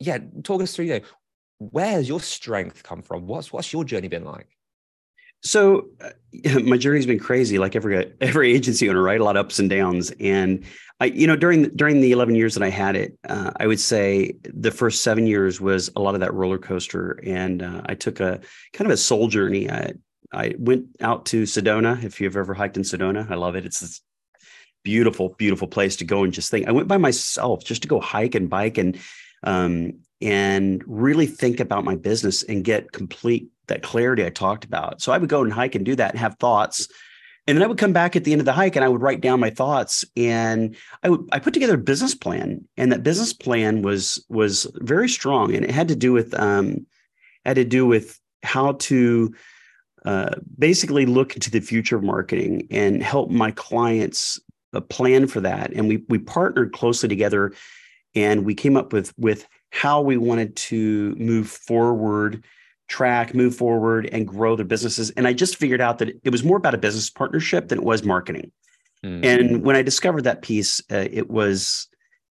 yeah 0.00 0.18
talk 0.42 0.60
us 0.62 0.74
through 0.74 0.86
you 0.86 0.94
know 0.94 1.00
where's 1.60 2.08
your 2.08 2.20
strength 2.20 2.82
come 2.82 3.02
from? 3.02 3.26
What's 3.26 3.52
what's 3.52 3.72
your 3.72 3.84
journey 3.84 4.08
been 4.08 4.24
like? 4.24 4.48
So 5.42 5.88
uh, 6.00 6.60
my 6.60 6.76
journey's 6.76 7.06
been 7.06 7.20
crazy, 7.20 7.58
like 7.58 7.76
every 7.76 8.12
every 8.20 8.52
agency 8.52 8.88
owner, 8.88 9.02
right? 9.02 9.20
A 9.20 9.24
lot 9.24 9.36
of 9.36 9.46
ups 9.46 9.58
and 9.58 9.70
downs. 9.70 10.10
And 10.18 10.64
I, 10.98 11.06
you 11.06 11.26
know, 11.26 11.36
during 11.36 11.64
during 11.76 12.00
the 12.00 12.12
eleven 12.12 12.34
years 12.34 12.54
that 12.54 12.62
I 12.62 12.70
had 12.70 12.96
it, 12.96 13.16
uh, 13.28 13.52
I 13.56 13.66
would 13.66 13.80
say 13.80 14.34
the 14.42 14.70
first 14.70 15.02
seven 15.02 15.26
years 15.26 15.60
was 15.60 15.90
a 15.94 16.00
lot 16.00 16.14
of 16.14 16.20
that 16.20 16.34
roller 16.34 16.58
coaster. 16.58 17.20
And 17.24 17.62
uh, 17.62 17.82
I 17.86 17.94
took 17.94 18.20
a 18.20 18.40
kind 18.72 18.90
of 18.90 18.94
a 18.94 18.96
soul 18.96 19.28
journey. 19.28 19.70
I 19.70 19.92
I 20.32 20.54
went 20.58 20.86
out 21.00 21.26
to 21.26 21.42
Sedona. 21.42 22.02
If 22.02 22.20
you've 22.20 22.36
ever 22.36 22.54
hiked 22.54 22.76
in 22.76 22.82
Sedona, 22.82 23.30
I 23.30 23.34
love 23.34 23.54
it. 23.54 23.66
It's 23.66 23.80
this 23.80 24.00
beautiful, 24.82 25.34
beautiful 25.36 25.68
place 25.68 25.96
to 25.96 26.04
go 26.04 26.24
and 26.24 26.32
just 26.32 26.50
think. 26.50 26.66
I 26.66 26.72
went 26.72 26.88
by 26.88 26.96
myself 26.96 27.64
just 27.64 27.82
to 27.82 27.88
go 27.88 28.00
hike 28.00 28.34
and 28.34 28.48
bike 28.48 28.78
and 28.78 28.98
um, 29.42 30.00
and 30.20 30.82
really 30.86 31.26
think 31.26 31.60
about 31.60 31.84
my 31.84 31.96
business 31.96 32.42
and 32.42 32.64
get 32.64 32.92
complete 32.92 33.48
that 33.68 33.82
clarity 33.82 34.24
I 34.24 34.30
talked 34.30 34.64
about. 34.64 35.00
So 35.00 35.12
I 35.12 35.18
would 35.18 35.28
go 35.28 35.42
and 35.42 35.52
hike 35.52 35.74
and 35.74 35.84
do 35.84 35.94
that 35.96 36.10
and 36.10 36.18
have 36.18 36.36
thoughts. 36.36 36.88
And 37.46 37.56
then 37.56 37.62
I 37.62 37.66
would 37.66 37.78
come 37.78 37.92
back 37.92 38.14
at 38.14 38.24
the 38.24 38.32
end 38.32 38.40
of 38.40 38.44
the 38.44 38.52
hike 38.52 38.76
and 38.76 38.84
I 38.84 38.88
would 38.88 39.00
write 39.00 39.20
down 39.20 39.40
my 39.40 39.50
thoughts 39.50 40.04
and 40.16 40.76
I 41.02 41.08
would 41.08 41.28
I 41.32 41.38
put 41.38 41.54
together 41.54 41.74
a 41.74 41.78
business 41.78 42.14
plan. 42.14 42.66
And 42.76 42.92
that 42.92 43.02
business 43.02 43.32
plan 43.32 43.82
was 43.82 44.24
was 44.28 44.66
very 44.74 45.08
strong 45.08 45.54
and 45.54 45.64
it 45.64 45.70
had 45.70 45.88
to 45.88 45.96
do 45.96 46.12
with 46.12 46.38
um 46.38 46.86
had 47.44 47.56
to 47.56 47.64
do 47.64 47.86
with 47.86 48.20
how 48.42 48.72
to 48.72 49.34
uh, 50.04 50.34
basically 50.58 51.06
look 51.06 51.34
into 51.34 51.50
the 51.50 51.60
future 51.60 51.96
of 51.96 52.02
marketing 52.02 52.66
and 52.70 53.02
help 53.02 53.30
my 53.30 53.50
clients 53.50 54.40
uh, 54.72 54.80
plan 54.80 55.26
for 55.26 55.40
that. 55.40 55.72
And 55.72 55.88
we 55.88 56.04
we 56.08 56.18
partnered 56.18 56.72
closely 56.72 57.08
together 57.08 57.52
and 58.14 58.44
we 58.44 58.54
came 58.54 58.76
up 58.76 58.92
with 58.92 59.12
with 59.18 59.46
how 59.70 60.00
we 60.00 60.16
wanted 60.16 60.54
to 60.56 61.14
move 61.16 61.48
forward 61.48 62.44
track 62.88 63.34
move 63.34 63.54
forward 63.54 64.08
and 64.10 64.26
grow 64.26 64.56
their 64.56 64.64
businesses 64.64 65.10
and 65.10 65.28
i 65.28 65.32
just 65.32 65.56
figured 65.56 65.80
out 65.80 65.98
that 65.98 66.08
it 66.24 66.30
was 66.30 66.42
more 66.42 66.56
about 66.56 66.74
a 66.74 66.78
business 66.78 67.08
partnership 67.08 67.68
than 67.68 67.78
it 67.78 67.84
was 67.84 68.02
marketing 68.02 68.50
mm-hmm. 69.04 69.24
and 69.24 69.62
when 69.64 69.76
i 69.76 69.82
discovered 69.82 70.24
that 70.24 70.42
piece 70.42 70.80
uh, 70.90 71.06
it 71.10 71.30
was 71.30 71.86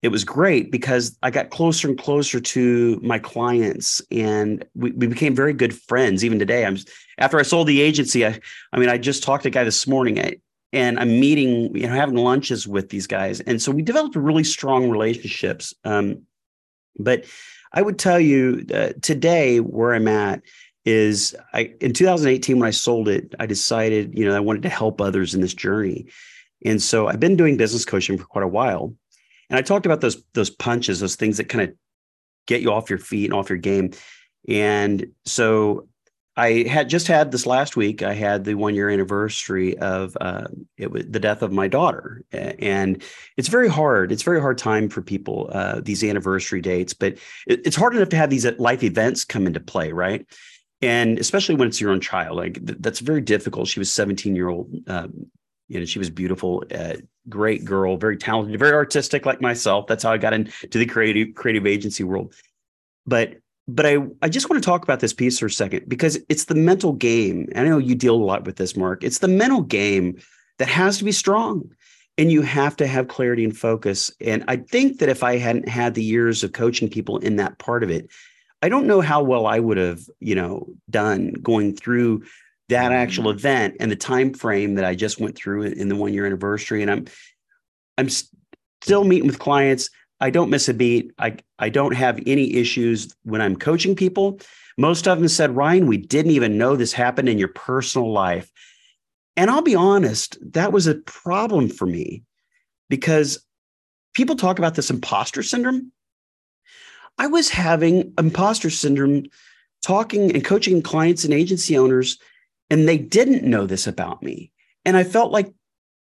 it 0.03 0.09
was 0.09 0.25
great 0.25 0.73
because 0.73 1.17
i 1.23 1.31
got 1.31 1.51
closer 1.51 1.89
and 1.89 1.99
closer 1.99 2.41
to 2.41 2.99
my 3.01 3.19
clients 3.19 4.03
and 4.11 4.65
we, 4.75 4.91
we 4.91 5.07
became 5.07 5.37
very 5.37 5.53
good 5.53 5.73
friends 5.73 6.25
even 6.25 6.39
today 6.39 6.67
i'm 6.67 6.77
after 7.19 7.39
i 7.39 7.43
sold 7.43 7.69
the 7.69 7.81
agency 7.81 8.27
i 8.27 8.37
i 8.73 8.79
mean 8.79 8.89
i 8.89 8.99
just 8.99 9.23
talked 9.23 9.45
to 9.45 9.49
a 9.49 9.53
guy 9.53 9.63
this 9.63 9.87
morning 9.87 10.19
I, 10.19 10.35
and 10.73 10.99
I'm 11.01 11.19
meeting, 11.19 11.75
you 11.75 11.87
know, 11.87 11.95
having 11.95 12.17
lunches 12.17 12.67
with 12.67 12.91
these 12.91 13.07
guys. 13.07 13.41
And 13.41 13.61
so 13.61 13.73
we 13.73 13.83
developed 13.83 14.15
really 14.15 14.45
strong 14.45 14.89
relationships. 14.89 15.75
Um, 15.85 16.23
but 16.99 17.25
I 17.73 17.83
would 17.83 17.99
tell 17.99 18.19
you 18.19 18.67
uh, 18.75 18.91
today 19.01 19.61
where 19.61 19.95
I'm 19.95 20.09
at 20.09 20.43
is 20.85 21.37
I 21.53 21.73
in 21.81 21.93
2018 21.93 22.59
when 22.59 22.67
I 22.67 22.71
sold 22.71 23.09
it, 23.09 23.35
I 23.39 23.47
decided, 23.47 24.17
you 24.17 24.25
know, 24.25 24.35
I 24.35 24.41
wanted 24.41 24.63
to 24.63 24.69
help 24.69 25.01
others 25.01 25.35
in 25.35 25.41
this 25.41 25.55
journey. 25.55 26.07
And 26.65 26.83
so 26.83 27.09
I've 27.09 27.21
been 27.21 27.37
doing 27.37 27.57
business 27.57 27.85
coaching 27.85 28.19
for 28.19 28.25
quite 28.25 28.45
a 28.45 28.49
while. 28.49 28.95
And 29.49 29.59
I 29.59 29.63
talked 29.63 29.87
about 29.87 30.01
those 30.01 30.23
those 30.35 30.51
punches, 30.51 31.01
those 31.01 31.17
things 31.17 31.37
that 31.37 31.49
kind 31.49 31.69
of 31.69 31.75
get 32.47 32.63
you 32.63 32.73
off 32.73 32.91
your 32.91 32.99
feet 32.99 33.27
and 33.27 33.35
off 33.35 33.51
your 33.51 33.59
game. 33.59 33.93
And 34.49 35.07
so 35.27 35.89
I 36.41 36.67
had 36.67 36.89
just 36.89 37.07
had 37.07 37.33
this 37.33 37.45
last 37.45 37.77
week. 37.77 38.03
I 38.03 38.15
had 38.15 38.45
the 38.45 38.55
one 38.55 38.75
year 38.75 38.89
anniversary 38.89 39.77
of 39.77 40.17
uh, 40.23 40.49
it 40.79 40.91
was 40.91 41.05
the 41.07 41.21
death 41.21 41.43
of 41.43 41.53
my 41.53 41.69
daughter, 41.69 42.25
and 42.33 43.03
it's 43.37 43.49
very 43.49 43.69
hard. 43.69 44.11
It's 44.11 44.23
very 44.23 44.41
hard 44.41 44.57
time 44.57 44.89
for 44.89 45.03
people 45.03 45.51
uh, 45.53 45.83
these 45.83 46.03
anniversary 46.03 46.63
dates, 46.63 46.95
but 46.95 47.19
it, 47.47 47.67
it's 47.67 47.77
hard 47.77 47.95
enough 47.95 48.09
to 48.09 48.17
have 48.17 48.31
these 48.31 48.47
uh, 48.47 48.53
life 48.59 48.83
events 48.83 49.23
come 49.23 49.47
into 49.47 49.61
play, 49.61 49.93
right? 49.93 50.25
And 50.81 51.19
especially 51.19 51.57
when 51.57 51.69
it's 51.69 51.79
your 51.79 51.91
own 51.91 52.01
child, 52.01 52.39
like 52.39 52.55
th- 52.55 52.79
that's 52.81 53.01
very 53.01 53.21
difficult. 53.21 53.69
She 53.69 53.79
was 53.79 53.93
17 53.93 54.35
year 54.35 54.49
old, 54.49 54.75
um, 54.87 55.27
you 55.69 55.79
know, 55.79 55.85
she 55.85 55.99
was 55.99 56.09
beautiful, 56.09 56.65
uh, 56.75 56.95
great 57.29 57.67
girl, 57.67 57.99
very 57.99 58.17
talented, 58.17 58.59
very 58.59 58.73
artistic, 58.73 59.27
like 59.27 59.43
myself. 59.43 59.87
That's 59.89 60.05
how 60.05 60.13
I 60.13 60.17
got 60.17 60.33
into 60.33 60.79
the 60.79 60.87
creative 60.87 61.35
creative 61.35 61.67
agency 61.67 62.03
world. 62.03 62.33
But 63.07 63.35
but 63.69 63.87
I, 63.87 63.99
I 64.23 64.29
just 64.29 64.51
want 64.51 64.63
to 64.63 64.67
talk 64.67 64.83
about 64.83 65.01
this 65.01 65.13
piece 65.13 65.39
for 65.39 65.47
a 65.47 65.51
second 65.51 65.89
because 65.89 66.19
it's 66.29 66.45
the 66.45 66.55
mental 66.55 66.93
game. 66.93 67.49
I 67.55 67.65
know 67.65 67.79
you 67.79 67.95
deal 67.95 68.15
a 68.15 68.17
lot 68.17 68.45
with 68.45 68.57
this, 68.57 68.77
Mark. 68.77 69.05
It's 69.05 69.19
the 69.19 69.29
mental 69.29 69.63
game 69.63 70.21
that 70.59 70.69
has 70.69 70.99
to 70.99 71.05
be 71.05 71.13
strong 71.13 71.71
and 72.19 72.31
you 72.31 72.43
have 72.43 72.77
to 72.77 72.87
have 72.87 73.09
clarity 73.09 73.45
and 73.45 73.57
focus. 73.57 74.11
And 74.21 74.45
I 74.49 74.57
think 74.57 74.99
that 74.99 75.09
if 75.09 75.23
I 75.23 75.39
hadn't 75.39 75.69
had 75.69 75.95
the 75.95 76.03
years 76.03 76.43
of 76.43 76.53
coaching 76.53 76.89
people 76.89 77.19
in 77.19 77.37
that 77.37 77.59
part 77.59 77.83
of 77.83 77.91
it, 77.91 78.11
I 78.63 78.69
don't 78.69 78.87
know 78.87 79.01
how 79.01 79.23
well 79.23 79.47
I 79.47 79.59
would 79.59 79.79
have, 79.79 80.03
you 80.19 80.35
know, 80.35 80.69
done 80.91 81.33
going 81.43 81.75
through 81.75 82.25
that 82.69 82.93
actual 82.93 83.25
mm-hmm. 83.25 83.39
event 83.39 83.77
and 83.81 83.91
the 83.91 83.97
time 83.97 84.35
frame 84.35 84.75
that 84.75 84.85
I 84.85 84.95
just 84.95 85.19
went 85.19 85.37
through 85.37 85.63
in 85.63 85.89
the 85.89 85.97
one 85.97 86.13
year 86.13 86.27
anniversary. 86.27 86.83
And 86.83 86.91
I'm 86.91 87.07
I'm 87.97 88.09
still 88.83 89.05
meeting 89.05 89.27
with 89.27 89.39
clients 89.39 89.91
I 90.21 90.31
don't 90.31 90.51
miss 90.51 90.69
a 90.69 90.75
beat. 90.75 91.13
I, 91.19 91.37
I 91.59 91.69
don't 91.69 91.95
have 91.95 92.21
any 92.27 92.55
issues 92.55 93.15
when 93.23 93.41
I'm 93.41 93.57
coaching 93.57 93.97
people. 93.97 94.39
Most 94.77 95.09
of 95.09 95.19
them 95.19 95.29
said, 95.29 95.57
Ryan, 95.57 95.87
we 95.87 95.97
didn't 95.97 96.33
even 96.33 96.59
know 96.59 96.77
this 96.77 96.93
happened 96.93 97.29
in 97.29 97.39
your 97.39 97.49
personal 97.49 98.13
life. 98.13 98.51
And 99.37 99.51
I'll 99.51 99.63
be 99.63 99.75
honest, 99.75 100.37
that 100.53 100.73
was 100.73 100.87
a 100.87 100.97
problem 100.97 101.69
for 101.69 101.87
me 101.87 102.23
because 102.89 103.45
people 104.15 104.37
talk 104.37 104.59
about 104.59 104.75
this 104.75 104.91
imposter 104.91 105.43
syndrome. 105.43 105.93
I 107.19 107.27
was 107.27 107.49
having 107.49 108.13
imposter 108.19 108.71
syndrome 108.71 109.27
talking 109.83 110.33
and 110.35 110.45
coaching 110.45 110.83
clients 110.83 111.25
and 111.25 111.33
agency 111.33 111.77
owners, 111.77 112.19
and 112.69 112.87
they 112.87 112.99
didn't 112.99 113.45
know 113.49 113.67
this 113.67 113.87
about 113.87 114.23
me. 114.23 114.53
And 114.85 114.97
I 114.97 115.05
felt 115.05 115.33
like 115.33 115.53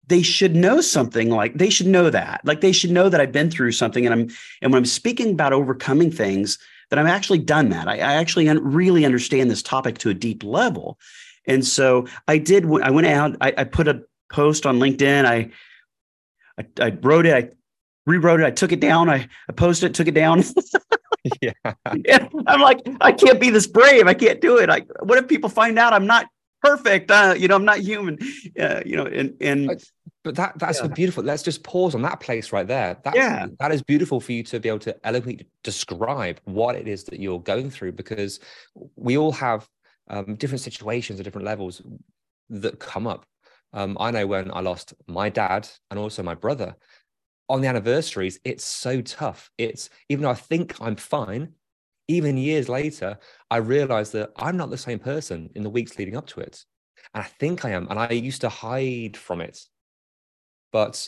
they 0.07 0.21
should 0.21 0.55
know 0.55 0.81
something 0.81 1.29
like 1.29 1.55
they 1.55 1.69
should 1.69 1.87
know 1.87 2.09
that. 2.09 2.41
Like 2.43 2.61
they 2.61 2.71
should 2.71 2.91
know 2.91 3.09
that 3.09 3.21
i've 3.21 3.31
been 3.31 3.49
through 3.49 3.71
something 3.71 4.05
and 4.05 4.13
i'm 4.13 4.29
and 4.61 4.71
when 4.71 4.79
i'm 4.79 4.85
speaking 4.85 5.31
about 5.31 5.53
overcoming 5.53 6.11
things 6.11 6.57
that 6.89 6.99
i've 6.99 7.07
actually 7.07 7.39
done 7.39 7.69
that. 7.69 7.87
I, 7.87 7.95
I 7.95 8.13
actually 8.15 8.47
un- 8.49 8.63
really 8.63 9.05
understand 9.05 9.49
this 9.49 9.63
topic 9.63 9.97
to 9.99 10.09
a 10.09 10.13
deep 10.13 10.43
level. 10.43 10.99
And 11.47 11.65
so 11.65 12.07
i 12.27 12.37
did 12.37 12.65
i 12.81 12.91
went 12.91 13.07
out 13.07 13.37
i, 13.41 13.53
I 13.57 13.63
put 13.63 13.87
a 13.87 14.03
post 14.31 14.65
on 14.65 14.79
linkedin. 14.79 15.25
I, 15.25 15.51
I, 16.57 16.85
I 16.85 16.97
wrote 17.01 17.25
it. 17.25 17.33
I 17.33 17.49
rewrote 18.05 18.41
it. 18.41 18.45
I 18.45 18.51
took 18.51 18.71
it 18.71 18.79
down. 18.79 19.09
I, 19.09 19.27
I 19.49 19.53
posted 19.53 19.91
it 19.91 19.93
took 19.95 20.07
it 20.07 20.15
down. 20.15 20.43
Yeah. 21.41 21.53
yeah. 22.05 22.27
I'm 22.45 22.61
like 22.61 22.81
i 23.01 23.11
can't 23.11 23.39
be 23.39 23.49
this 23.49 23.65
brave. 23.65 24.05
I 24.05 24.13
can't 24.13 24.39
do 24.39 24.59
it. 24.59 24.69
Like 24.69 24.87
what 25.01 25.17
if 25.17 25.27
people 25.27 25.49
find 25.49 25.79
out 25.79 25.91
i'm 25.91 26.05
not 26.05 26.27
perfect. 26.65 27.11
Uh, 27.11 27.35
you 27.37 27.47
know, 27.47 27.55
I'm 27.55 27.65
not 27.65 27.79
human. 27.79 28.17
Uh, 28.59 28.81
you 28.85 28.95
know, 28.97 29.05
and 29.05 29.35
and 29.39 29.83
but 30.25 30.35
that 30.35 30.57
that's 30.57 30.81
yeah. 30.81 30.87
beautiful. 30.87 31.23
Let's 31.23 31.43
just 31.43 31.63
pause 31.63 31.93
on 31.93 32.01
that 32.01 32.19
place 32.19 32.51
right 32.51 32.67
there. 32.67 32.97
That's, 33.03 33.15
yeah, 33.15 33.45
that 33.59 33.71
is 33.71 33.83
beautiful 33.83 34.19
for 34.19 34.31
you 34.31 34.41
to 34.43 34.59
be 34.59 34.67
able 34.67 34.79
to 34.79 35.07
eloquently 35.07 35.47
describe 35.63 36.41
what 36.45 36.75
it 36.75 36.87
is 36.87 37.03
that 37.05 37.19
you're 37.19 37.39
going 37.39 37.69
through 37.69 37.91
because 37.91 38.39
we 38.95 39.17
all 39.17 39.31
have 39.31 39.69
um, 40.09 40.35
different 40.35 40.61
situations 40.61 41.19
at 41.19 41.23
different 41.25 41.45
levels 41.45 41.83
that 42.49 42.79
come 42.79 43.05
up. 43.05 43.25
Um, 43.71 43.97
I 43.99 44.09
know 44.09 44.25
when 44.25 44.51
I 44.51 44.61
lost 44.61 44.95
my 45.07 45.29
dad 45.29 45.69
and 45.91 45.99
also 45.99 46.23
my 46.23 46.33
brother 46.33 46.75
on 47.47 47.61
the 47.61 47.67
anniversaries, 47.67 48.39
it's 48.43 48.65
so 48.65 49.01
tough. 49.01 49.51
It's 49.59 49.91
even 50.09 50.23
though 50.23 50.31
I 50.31 50.35
think 50.35 50.75
I'm 50.81 50.95
fine, 50.95 51.53
even 52.07 52.35
years 52.35 52.67
later, 52.67 53.19
I 53.51 53.57
realized 53.57 54.13
that 54.13 54.31
I'm 54.37 54.57
not 54.57 54.71
the 54.71 54.77
same 54.77 54.97
person 54.97 55.51
in 55.53 55.61
the 55.61 55.69
weeks 55.69 55.99
leading 55.99 56.17
up 56.17 56.25
to 56.27 56.39
it. 56.39 56.65
And 57.13 57.23
I 57.23 57.27
think 57.27 57.63
I 57.63 57.69
am. 57.69 57.87
And 57.91 57.99
I 57.99 58.09
used 58.09 58.41
to 58.41 58.49
hide 58.49 59.15
from 59.17 59.41
it. 59.41 59.59
But 60.75 61.07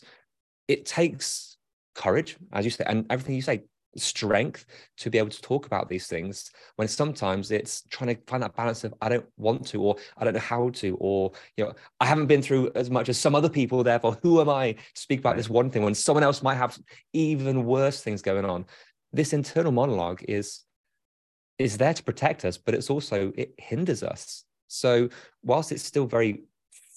it 0.70 0.86
takes 0.86 1.58
courage, 1.94 2.38
as 2.54 2.64
you 2.64 2.72
say, 2.72 2.86
and 2.88 3.06
everything 3.10 3.36
you 3.36 3.42
say, 3.42 3.64
strength 3.98 4.66
to 4.98 5.10
be 5.10 5.18
able 5.18 5.30
to 5.30 5.42
talk 5.42 5.66
about 5.66 5.90
these 5.90 6.08
things 6.08 6.52
when 6.76 6.88
sometimes 6.88 7.50
it's 7.52 7.84
trying 7.90 8.16
to 8.16 8.22
find 8.28 8.44
that 8.44 8.56
balance 8.56 8.84
of 8.84 8.94
I 9.02 9.10
don't 9.10 9.26
want 9.38 9.66
to 9.68 9.82
or 9.82 9.96
I 10.18 10.24
don't 10.24 10.36
know 10.36 10.40
how 10.56 10.70
to 10.82 10.98
or 11.00 11.32
you 11.56 11.66
know 11.66 11.74
I 12.00 12.06
haven't 12.06 12.28
been 12.28 12.44
through 12.44 12.72
as 12.76 12.92
much 12.92 13.10
as 13.10 13.18
some 13.18 13.34
other 13.34 13.50
people 13.50 13.84
therefore 13.84 14.16
who 14.22 14.40
am 14.40 14.50
I 14.50 14.74
to 14.74 15.02
speak 15.06 15.20
about 15.20 15.36
this 15.36 15.50
one 15.50 15.72
thing 15.72 15.82
when 15.82 15.96
someone 15.96 16.24
else 16.24 16.44
might 16.44 16.62
have 16.64 16.78
even 17.14 17.66
worse 17.66 18.04
things 18.04 18.22
going 18.22 18.46
on 18.46 18.66
this 19.14 19.34
internal 19.34 19.72
monologue 19.72 20.22
is 20.28 20.64
is 21.58 21.78
there 21.78 21.94
to 21.94 22.04
protect 22.04 22.46
us, 22.46 22.58
but 22.58 22.76
it's 22.76 22.90
also 22.90 23.32
it 23.36 23.54
hinders 23.58 24.04
us. 24.04 24.44
So 24.68 25.10
whilst 25.44 25.72
it's 25.72 25.84
still 25.84 26.06
very 26.06 26.44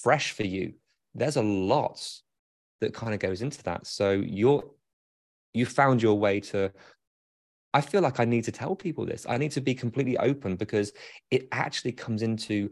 fresh 0.02 0.32
for 0.32 0.44
you, 0.44 0.74
there's 1.14 1.36
a 1.36 1.42
lot 1.42 2.00
that 2.80 2.94
kind 2.94 3.14
of 3.14 3.20
goes 3.20 3.42
into 3.42 3.62
that. 3.64 3.86
So 3.86 4.12
you're 4.12 4.64
you 5.52 5.66
found 5.66 6.02
your 6.02 6.18
way 6.18 6.40
to 6.40 6.72
I 7.72 7.80
feel 7.80 8.02
like 8.02 8.18
I 8.18 8.24
need 8.24 8.44
to 8.44 8.52
tell 8.52 8.74
people 8.74 9.06
this. 9.06 9.26
I 9.28 9.36
need 9.36 9.52
to 9.52 9.60
be 9.60 9.74
completely 9.74 10.16
open 10.18 10.56
because 10.56 10.92
it 11.30 11.46
actually 11.52 11.92
comes 11.92 12.22
into 12.22 12.70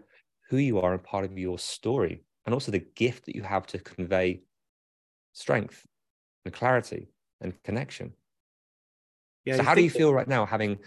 who 0.49 0.57
you 0.57 0.81
are 0.81 0.93
and 0.93 1.03
part 1.03 1.25
of 1.25 1.38
your 1.38 1.59
story 1.59 2.25
and 2.47 2.55
also 2.55 2.73
the 2.73 2.85
gift 2.97 3.27
that 3.27 3.37
you 3.37 3.43
have 3.43 3.67
to 3.69 3.79
convey 3.79 4.41
strength 5.35 5.87
and 6.45 6.53
clarity 6.53 7.09
and 7.41 7.53
connection. 7.62 8.12
Yeah, 9.45 9.57
so 9.57 9.62
how 9.62 9.75
do 9.75 9.83
you 9.83 9.91
feel 9.91 10.12
right 10.12 10.29
now 10.29 10.45
having 10.45 10.79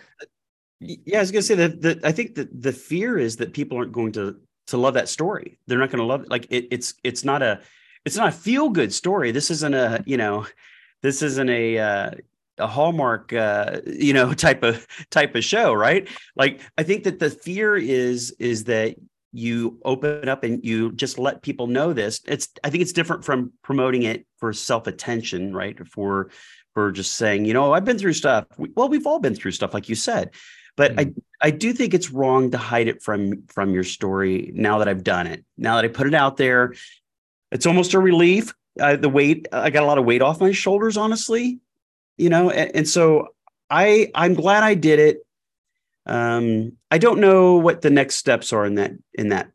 yeah, 0.82 1.20
I 1.20 1.22
was 1.22 1.32
gonna 1.32 1.44
say 1.44 1.56
that. 1.56 1.82
that 1.82 2.04
I 2.04 2.12
think 2.12 2.36
that 2.36 2.62
the 2.62 2.74
fear 2.74 3.18
is 3.18 3.38
that 3.38 3.54
people 3.54 3.78
aren't 3.78 3.92
going 3.92 4.12
to 4.14 4.38
to 4.68 4.78
love 4.78 4.96
that 4.96 5.10
story. 5.10 5.60
They're 5.68 5.78
not 5.78 5.92
going 5.92 6.00
to 6.00 6.06
love 6.06 6.24
it. 6.24 6.30
Like 6.30 6.48
it, 6.50 6.68
it's 6.72 6.96
it's 7.04 7.24
not 7.24 7.44
a 7.44 7.62
it's 8.06 8.16
not 8.16 8.30
a 8.30 8.32
feel 8.32 8.70
good 8.70 8.94
story. 8.94 9.32
This 9.32 9.52
isn't 9.52 9.74
a 9.74 10.04
you 10.06 10.18
know 10.18 10.48
this 11.02 11.22
isn't 11.22 11.50
a 11.50 11.78
uh, 11.78 12.12
a 12.58 12.68
hallmark 12.68 13.34
uh, 13.34 13.82
you 13.86 14.14
know 14.14 14.34
type 14.48 14.64
of 14.64 14.88
type 15.10 15.36
of 15.36 15.44
show, 15.44 15.74
right? 15.74 16.08
Like 16.36 16.62
I 16.78 16.84
think 16.84 17.04
that 17.04 17.20
the 17.20 17.30
fear 17.30 17.76
is 17.76 18.32
is 18.40 18.66
that 18.66 18.96
you 19.34 19.80
open 19.86 20.28
up 20.28 20.44
and 20.44 20.64
you 20.64 20.92
just 20.92 21.18
let 21.18 21.42
people 21.42 21.68
know 21.68 21.94
this. 21.94 22.22
It's 22.26 22.50
I 22.64 22.70
think 22.70 22.82
it's 22.82 22.92
different 22.92 23.24
from 23.24 23.54
promoting 23.64 24.04
it 24.04 24.26
for 24.38 24.54
self 24.54 24.88
attention, 24.88 25.54
right? 25.54 25.88
For 25.88 26.30
for 26.74 26.92
just 26.92 27.16
saying, 27.16 27.46
you 27.46 27.54
know, 27.54 27.74
I've 27.74 27.86
been 27.86 27.98
through 27.98 28.14
stuff. 28.14 28.46
Well, 28.58 28.90
we've 28.90 29.08
all 29.08 29.20
been 29.20 29.36
through 29.36 29.52
stuff, 29.52 29.74
like 29.74 29.90
you 29.90 29.96
said. 29.96 30.32
But 30.78 30.96
mm-hmm. 30.96 31.20
I, 31.42 31.48
I 31.48 31.52
do 31.52 31.74
think 31.74 31.94
it's 31.94 32.12
wrong 32.12 32.52
to 32.52 32.58
hide 32.58 32.88
it 32.88 33.04
from 33.04 33.46
from 33.48 33.74
your 33.74 33.84
story 33.84 34.52
now 34.54 34.80
that 34.80 34.88
I've 34.88 35.04
done 35.04 35.28
it. 35.28 35.44
Now 35.58 35.76
that 35.76 35.86
I 35.86 35.90
put 35.90 36.08
it 36.08 36.14
out 36.14 36.38
there, 36.38 36.74
it's 37.52 37.66
almost 37.66 37.94
a 37.94 38.00
relief. 38.00 38.54
The 38.76 39.10
weight, 39.10 39.48
I 39.52 39.70
got 39.70 39.84
a 39.84 39.86
lot 39.86 39.98
of 39.98 40.06
weight 40.06 40.22
off 40.22 40.40
my 40.40 40.52
shoulders, 40.52 40.98
honestly. 40.98 41.60
You 42.18 42.30
know, 42.30 42.50
and, 42.50 42.76
and 42.76 42.88
so 42.88 43.30
I 43.70 44.12
I'm 44.16 44.34
glad 44.34 44.64
I 44.64 44.76
did 44.76 45.00
it. 45.00 45.26
Um, 46.06 46.74
I 46.90 46.98
don't 46.98 47.20
know 47.20 47.56
what 47.56 47.82
the 47.82 47.90
next 47.90 48.16
steps 48.16 48.54
are 48.54 48.66
in 48.66 48.76
that 48.76 48.92
in 49.14 49.30
that 49.30 49.52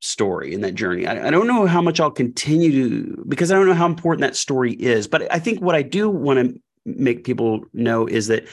story 0.00 0.52
in 0.52 0.60
that 0.60 0.74
journey. 0.74 1.06
I, 1.06 1.28
I, 1.28 1.30
don't 1.30 1.46
know 1.46 1.66
how 1.66 1.80
much 1.80 1.98
I'll 1.98 2.10
continue 2.10 2.88
to 2.88 3.24
because 3.26 3.50
I 3.50 3.54
don't 3.54 3.66
know 3.66 3.74
how 3.74 3.86
important 3.86 4.20
that 4.20 4.36
story 4.36 4.74
is. 4.74 5.08
But 5.08 5.32
I 5.32 5.38
think 5.38 5.60
what 5.60 5.74
I 5.74 5.82
do 5.82 6.10
want 6.10 6.38
to 6.38 6.60
make 6.84 7.24
people 7.24 7.64
know 7.72 8.06
is 8.06 8.26
that 8.26 8.44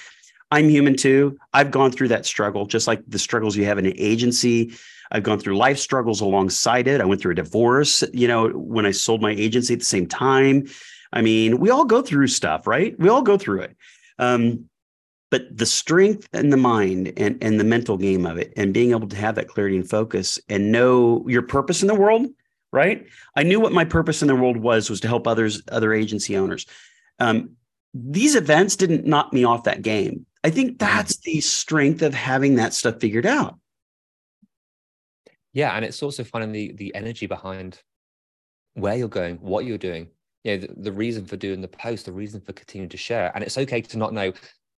I'm 0.51 0.70
human 0.70 0.96
too. 0.96 1.39
I've 1.53 1.72
gone 1.72 1.91
through 1.91 2.10
that 2.10 2.25
struggle, 2.25 2.65
just 2.65 2.88
like 2.88 3.01
the 3.08 3.20
struggles 3.20 3.55
you 3.55 3.65
have 3.65 3.77
in 3.77 3.86
an 3.86 3.93
agency. 3.98 4.74
I've 5.12 5.24
gone 5.24 5.39
through 5.39 5.58
life 5.58 5.77
struggles 5.77 6.22
alongside 6.22 6.88
it. 6.88 7.01
I 7.01 7.05
went 7.05 7.22
through 7.22 7.34
a 7.34 7.36
divorce, 7.36 8.03
you 8.13 8.27
know, 8.27 8.50
when 8.50 8.86
I 8.86 8.91
sold 8.91 9.22
my 9.22 9.31
agency 9.31 9.74
at 9.74 9.79
the 9.79 9.86
same 9.86 10.08
time. 10.08 10.67
I 11.13 11.22
mean, 11.22 11.60
we 11.60 11.70
all 11.70 11.86
go 11.86 12.01
through 12.01 12.27
stuff, 12.27 12.67
right? 12.67 12.98
We 13.00 13.10
all 13.10 13.22
go 13.22 13.38
through 13.38 13.62
it. 13.62 13.77
Um, 14.20 14.70
but 15.29 15.58
the 15.58 15.65
strength 15.65 16.27
and 16.34 16.51
the 16.51 16.58
mind 16.58 17.13
and, 17.17 17.41
and 17.41 17.60
the 17.60 17.63
mental 17.63 17.98
game 17.98 18.25
of 18.25 18.38
it 18.38 18.53
and 18.58 18.74
being 18.74 18.91
able 18.91 19.08
to 19.08 19.15
have 19.15 19.36
that 19.36 19.48
clarity 19.48 19.77
and 19.77 19.89
focus 19.89 20.39
and 20.50 20.72
know 20.72 21.25
your 21.27 21.41
purpose 21.41 21.81
in 21.81 21.88
the 21.88 21.96
world, 21.96 22.27
right? 22.74 23.08
I 23.36 23.43
knew 23.43 23.60
what 23.60 23.72
my 23.72 23.86
purpose 23.86 24.22
in 24.22 24.27
the 24.27 24.36
world 24.36 24.58
was, 24.58 24.89
was 24.89 25.00
to 25.01 25.08
help 25.08 25.27
others, 25.27 25.62
other 25.70 25.93
agency 25.93 26.38
owners. 26.38 26.65
Um, 27.20 27.51
these 27.93 28.36
events 28.36 28.75
didn't 28.75 29.05
knock 29.05 29.31
me 29.31 29.46
off 29.46 29.63
that 29.63 29.81
game. 29.81 30.25
I 30.43 30.50
think 30.50 30.79
that's 30.79 31.17
the 31.17 31.39
strength 31.41 32.01
of 32.01 32.13
having 32.13 32.55
that 32.55 32.74
stuff 32.74 33.00
figured 33.00 33.25
out. 33.25 33.60
Yeah, 35.53 35.75
and 35.75 35.86
it's 35.86 36.01
also 36.01 36.24
finding 36.24 36.51
the 36.51 36.74
the 36.74 36.95
energy 36.95 37.27
behind 37.27 37.81
where 38.74 38.95
you're 38.95 39.07
going, 39.07 39.36
what 39.38 39.65
you're 39.65 39.77
doing, 39.77 40.07
you 40.43 40.57
know, 40.57 40.65
the, 40.65 40.74
the 40.77 40.91
reason 40.91 41.25
for 41.25 41.36
doing 41.36 41.62
the 41.62 41.67
post, 41.67 42.05
the 42.05 42.12
reason 42.12 42.41
for 42.41 42.53
continuing 42.53 42.89
to 42.89 42.98
share. 42.98 43.31
And 43.36 43.43
it's 43.43 43.57
okay 43.57 43.81
to 43.81 43.98
not 43.98 44.13
know 44.13 44.31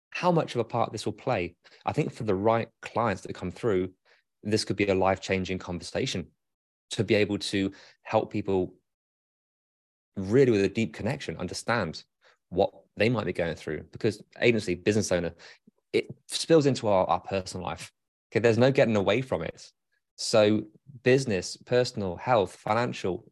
how 0.10 0.32
much 0.32 0.56
of 0.56 0.62
a 0.62 0.64
part 0.64 0.92
this 0.92 1.06
will 1.06 1.14
play. 1.14 1.56
I 1.86 1.94
think 1.94 2.14
for 2.14 2.24
the 2.24 2.36
right 2.36 2.68
clients 2.82 3.22
that 3.22 3.34
come 3.34 3.52
through, 3.52 3.92
this 4.44 4.66
could 4.66 4.76
be 4.76 4.88
a 4.88 4.96
life 4.96 5.22
changing 5.22 5.60
conversation 5.60 6.28
to 6.92 7.04
be 7.04 7.16
able 7.16 7.38
to 7.40 7.72
help 8.04 8.32
people 8.32 8.76
really 10.16 10.52
with 10.52 10.64
a 10.64 10.70
deep 10.70 10.94
connection 10.94 11.38
understand 11.38 12.04
what 12.50 12.72
they 12.98 13.10
might 13.10 13.26
be 13.26 13.34
going 13.34 13.56
through 13.56 13.84
because 13.92 14.22
agency 14.42 14.76
business 14.76 15.12
owner 15.12 15.34
it 15.92 16.08
spills 16.28 16.66
into 16.66 16.88
our, 16.88 17.06
our 17.10 17.20
personal 17.20 17.66
life 17.66 17.92
okay 18.32 18.40
there's 18.40 18.58
no 18.58 18.72
getting 18.72 18.96
away 18.96 19.22
from 19.22 19.42
it 19.42 19.72
so 20.16 20.64
business 21.04 21.58
personal 21.58 22.16
health 22.16 22.56
financial 22.56 23.26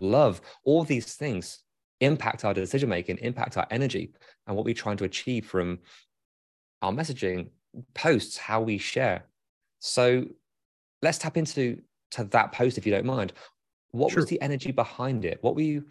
love 0.00 0.40
all 0.64 0.84
these 0.84 1.14
things 1.14 1.62
impact 2.00 2.44
our 2.44 2.54
decision 2.54 2.88
making 2.88 3.18
impact 3.18 3.56
our 3.56 3.66
energy 3.70 4.12
and 4.46 4.56
what 4.56 4.64
we're 4.64 4.74
trying 4.74 4.96
to 4.96 5.04
achieve 5.04 5.46
from 5.46 5.78
our 6.82 6.92
messaging 6.92 7.48
posts 7.94 8.36
how 8.36 8.60
we 8.60 8.78
share 8.78 9.24
so 9.80 10.24
let's 11.02 11.18
tap 11.18 11.36
into 11.36 11.80
to 12.12 12.24
that 12.24 12.52
post 12.52 12.78
if 12.78 12.86
you 12.86 12.92
don't 12.92 13.04
mind. 13.04 13.32
What 13.90 14.12
sure. 14.12 14.20
was 14.20 14.28
the 14.28 14.40
energy 14.40 14.72
behind 14.72 15.24
it? 15.24 15.38
What 15.40 15.54
were 15.54 15.62
you 15.62 15.84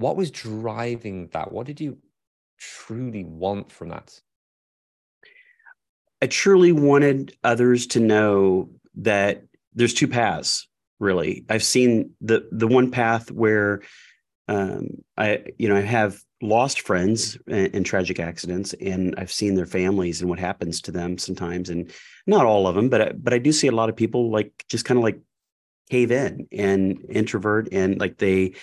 what 0.00 0.16
was 0.16 0.30
driving 0.30 1.28
that? 1.32 1.52
What 1.52 1.66
did 1.66 1.80
you 1.80 1.98
truly 2.58 3.24
want 3.24 3.70
from 3.70 3.90
that? 3.90 4.18
I 6.22 6.26
truly 6.26 6.72
wanted 6.72 7.36
others 7.44 7.86
to 7.88 8.00
know 8.00 8.70
that 8.96 9.44
there's 9.74 9.94
two 9.94 10.08
paths, 10.08 10.66
really. 10.98 11.44
I've 11.48 11.62
seen 11.62 12.12
the 12.20 12.48
the 12.50 12.66
one 12.66 12.90
path 12.90 13.30
where 13.30 13.82
um, 14.48 14.88
I, 15.16 15.44
you 15.58 15.68
know, 15.68 15.76
I 15.76 15.82
have 15.82 16.20
lost 16.42 16.80
friends 16.80 17.38
in, 17.46 17.66
in, 17.66 17.84
tragic 17.84 18.18
accidents, 18.18 18.74
and 18.80 19.14
I've 19.16 19.30
seen 19.30 19.54
their 19.54 19.66
families 19.66 20.20
and 20.20 20.28
what 20.28 20.40
happens 20.40 20.80
to 20.82 20.92
them 20.92 21.18
sometimes, 21.18 21.70
and 21.70 21.92
not 22.26 22.46
all 22.46 22.66
of 22.66 22.74
them, 22.74 22.88
but 22.88 23.22
but 23.22 23.32
I 23.34 23.38
do 23.38 23.52
see 23.52 23.68
a 23.68 23.72
lot 23.72 23.90
of 23.90 23.96
people 23.96 24.30
like 24.30 24.64
just 24.68 24.84
kind 24.84 24.98
of 24.98 25.04
like 25.04 25.20
cave 25.90 26.10
in 26.10 26.48
and 26.52 27.04
introvert, 27.08 27.68
and 27.70 28.00
like 28.00 28.18
they 28.18 28.54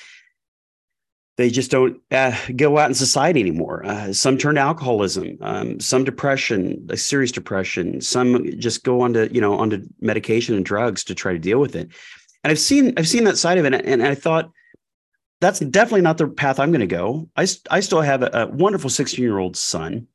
they 1.38 1.52
just 1.52 1.70
don't 1.70 2.02
uh, 2.12 2.36
go 2.56 2.80
out 2.80 2.90
in 2.90 2.96
society 2.96 3.40
anymore. 3.40 3.86
Uh, 3.86 4.12
some 4.12 4.38
turn 4.38 4.56
to 4.56 4.62
alcoholism, 4.62 5.38
um, 5.42 5.80
some 5.80 6.04
depression, 6.04 6.84
like 6.90 6.98
serious 6.98 7.32
depression. 7.32 8.02
Some 8.02 8.60
just 8.60 8.84
go 8.84 9.02
onto 9.02 9.30
you 9.32 9.40
know 9.40 9.54
onto 9.54 9.88
medication 10.02 10.56
and 10.56 10.66
drugs 10.66 11.04
to 11.06 11.16
try 11.16 11.34
to 11.34 11.40
deal 11.40 11.60
with 11.60 11.76
it. 11.76 11.90
And 12.44 12.52
I've 12.52 12.60
seen 12.60 12.94
I've 12.98 13.08
seen 13.08 13.24
that 13.26 13.38
side 13.38 13.60
of 13.60 13.66
it, 13.66 13.74
and 13.74 14.04
I 14.04 14.16
thought 14.16 14.52
that's 15.40 15.60
definitely 15.60 16.02
not 16.02 16.18
the 16.18 16.28
path 16.28 16.60
I'm 16.60 16.72
going 16.72 16.82
to 16.82 16.88
go. 16.88 17.30
I, 17.36 17.46
I 17.70 17.80
still 17.80 18.02
have 18.02 18.24
a, 18.24 18.30
a 18.34 18.48
wonderful 18.48 18.90
16 18.90 19.24
year 19.24 19.38
old 19.38 19.56
son, 19.56 20.08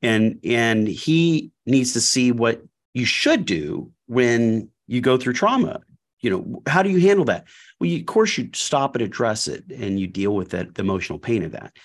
and 0.00 0.40
and 0.44 0.88
he 0.88 1.52
needs 1.66 1.92
to 1.92 2.00
see 2.00 2.32
what 2.32 2.62
you 2.94 3.04
should 3.04 3.44
do 3.44 3.90
when 4.06 4.70
you 4.86 5.00
go 5.00 5.18
through 5.18 5.34
trauma. 5.34 5.80
You 6.24 6.30
know, 6.30 6.62
how 6.66 6.82
do 6.82 6.88
you 6.88 7.00
handle 7.00 7.26
that? 7.26 7.44
Well, 7.78 7.90
you, 7.90 8.00
of 8.00 8.06
course, 8.06 8.38
you 8.38 8.48
stop 8.54 8.96
and 8.96 9.02
address 9.02 9.46
it, 9.46 9.64
and 9.70 10.00
you 10.00 10.06
deal 10.06 10.34
with 10.34 10.50
that 10.50 10.74
the 10.74 10.82
emotional 10.82 11.18
pain 11.18 11.42
of 11.42 11.52
that. 11.52 11.76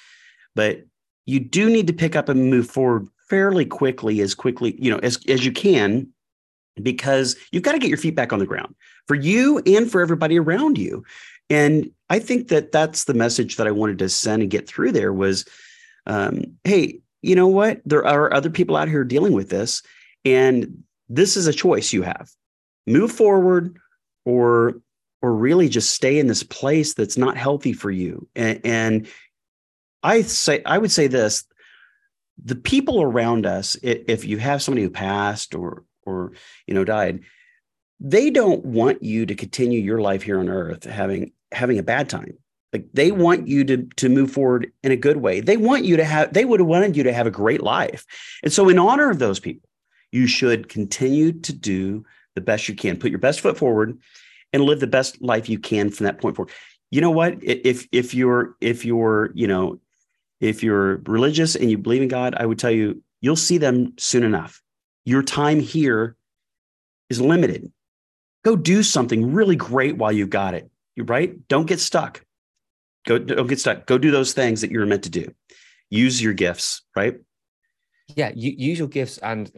But 0.55 0.85
you 1.25 1.41
do 1.41 1.69
need 1.69 1.87
to 1.87 1.93
pick 1.93 2.15
up 2.15 2.29
and 2.29 2.49
move 2.49 2.69
forward 2.69 3.07
fairly 3.29 3.65
quickly, 3.65 4.21
as 4.21 4.33
quickly 4.33 4.75
you 4.81 4.89
know 4.89 4.99
as 4.99 5.19
as 5.27 5.45
you 5.45 5.51
can, 5.51 6.07
because 6.81 7.35
you've 7.51 7.63
got 7.63 7.73
to 7.73 7.79
get 7.79 7.89
your 7.89 7.97
feet 7.97 8.15
back 8.15 8.31
on 8.31 8.39
the 8.39 8.45
ground 8.45 8.73
for 9.07 9.15
you 9.15 9.61
and 9.65 9.91
for 9.91 9.99
everybody 9.99 10.39
around 10.39 10.77
you. 10.77 11.03
And 11.49 11.91
I 12.09 12.19
think 12.19 12.47
that 12.47 12.71
that's 12.71 13.03
the 13.03 13.13
message 13.13 13.57
that 13.57 13.67
I 13.67 13.71
wanted 13.71 13.99
to 13.99 14.07
send 14.09 14.41
and 14.41 14.51
get 14.51 14.69
through 14.69 14.93
there 14.93 15.11
was, 15.11 15.45
um, 16.05 16.43
hey, 16.63 17.01
you 17.23 17.35
know 17.35 17.47
what? 17.47 17.81
There 17.85 18.05
are 18.07 18.33
other 18.33 18.49
people 18.49 18.77
out 18.77 18.87
here 18.87 19.03
dealing 19.03 19.33
with 19.33 19.49
this, 19.49 19.83
and 20.23 20.83
this 21.09 21.35
is 21.35 21.45
a 21.45 21.53
choice 21.53 21.91
you 21.91 22.03
have: 22.03 22.29
move 22.87 23.11
forward, 23.11 23.77
or 24.29 24.81
or 25.21 25.33
really 25.33 25.67
just 25.67 25.93
stay 25.93 26.19
in 26.19 26.27
this 26.27 26.43
place 26.43 26.93
that's 26.93 27.17
not 27.17 27.35
healthy 27.35 27.73
for 27.73 27.91
you. 27.91 28.27
And, 28.35 28.61
and 28.63 29.07
I 30.01 30.21
say, 30.21 30.61
I 30.65 30.77
would 30.77 30.91
say 30.91 31.07
this: 31.07 31.43
the 32.43 32.55
people 32.55 33.01
around 33.01 33.45
us, 33.45 33.75
if 33.81 34.23
you 34.25 34.37
have 34.37 34.61
somebody 34.61 34.83
who 34.83 34.89
passed 34.89 35.55
or 35.55 35.83
or 36.05 36.31
you 36.67 36.73
know 36.73 36.85
died, 36.85 37.21
they 37.99 38.29
don't 38.29 38.63
want 38.63 39.03
you 39.03 39.25
to 39.25 39.35
continue 39.35 39.81
your 39.81 39.99
life 39.99 40.21
here 40.21 40.39
on 40.39 40.47
earth 40.47 40.85
having 40.85 41.33
having 41.51 41.79
a 41.79 41.83
bad 41.83 42.09
time. 42.09 42.37
Like 42.71 42.85
they 42.93 43.11
want 43.11 43.47
you 43.47 43.63
to 43.65 43.77
to 43.97 44.09
move 44.09 44.31
forward 44.31 44.71
in 44.83 44.91
a 44.91 44.97
good 44.97 45.17
way. 45.17 45.41
They 45.41 45.57
want 45.57 45.85
you 45.85 45.97
to 45.97 46.05
have 46.05 46.33
they 46.33 46.45
would 46.45 46.59
have 46.59 46.67
wanted 46.67 46.95
you 46.95 47.03
to 47.03 47.13
have 47.13 47.27
a 47.27 47.31
great 47.31 47.63
life. 47.63 48.05
And 48.43 48.53
so 48.53 48.69
in 48.69 48.79
honor 48.79 49.09
of 49.09 49.19
those 49.19 49.39
people, 49.39 49.67
you 50.11 50.27
should 50.27 50.69
continue 50.69 51.33
to 51.33 51.51
do 51.51 52.05
the 52.39 52.45
best 52.45 52.67
you 52.67 52.75
can. 52.75 52.97
Put 52.97 53.11
your 53.11 53.19
best 53.19 53.41
foot 53.41 53.57
forward 53.57 53.99
and 54.53 54.63
live 54.63 54.79
the 54.79 54.87
best 54.87 55.21
life 55.21 55.49
you 55.49 55.59
can 55.59 55.89
from 55.89 56.05
that 56.05 56.19
point 56.19 56.35
forward. 56.35 56.53
You 56.91 57.01
know 57.01 57.11
what? 57.11 57.37
If 57.43 57.87
if 57.91 58.13
you're 58.13 58.55
if 58.61 58.85
you're, 58.85 59.31
you 59.35 59.47
know, 59.47 59.79
if 60.39 60.63
you're 60.63 60.97
religious 61.05 61.55
and 61.55 61.69
you 61.69 61.77
believe 61.77 62.01
in 62.01 62.07
God, 62.07 62.35
I 62.35 62.45
would 62.45 62.59
tell 62.59 62.71
you 62.71 63.03
you'll 63.21 63.35
see 63.35 63.57
them 63.57 63.93
soon 63.97 64.23
enough. 64.23 64.61
Your 65.05 65.21
time 65.21 65.59
here 65.59 66.15
is 67.09 67.21
limited. 67.21 67.71
Go 68.43 68.55
do 68.55 68.83
something 68.83 69.33
really 69.33 69.55
great 69.55 69.97
while 69.97 70.11
you've 70.11 70.29
got 70.29 70.53
it 70.53 70.69
right? 71.03 71.47
Don't 71.47 71.65
get 71.65 71.79
stuck. 71.79 72.23
Go, 73.05 73.17
don't 73.17 73.47
get 73.47 73.59
stuck. 73.59 73.85
Go 73.85 73.97
do 73.97 74.11
those 74.11 74.33
things 74.33 74.61
that 74.61 74.71
you're 74.71 74.85
meant 74.85 75.03
to 75.03 75.09
do. 75.09 75.33
Use 75.89 76.21
your 76.21 76.33
gifts, 76.33 76.81
right? 76.95 77.19
Yeah, 78.15 78.31
use 78.35 78.79
your 78.79 78.87
gifts 78.87 79.17
and 79.19 79.51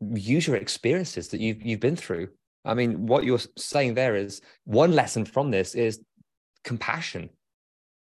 use 0.00 0.46
your 0.46 0.56
experiences 0.56 1.28
that 1.28 1.40
you've 1.40 1.62
you've 1.62 1.80
been 1.80 1.96
through. 1.96 2.28
I 2.64 2.74
mean, 2.74 3.06
what 3.06 3.24
you're 3.24 3.40
saying 3.56 3.94
there 3.94 4.16
is 4.16 4.40
one 4.64 4.92
lesson 4.92 5.24
from 5.24 5.50
this 5.50 5.74
is 5.74 6.00
compassion. 6.64 7.30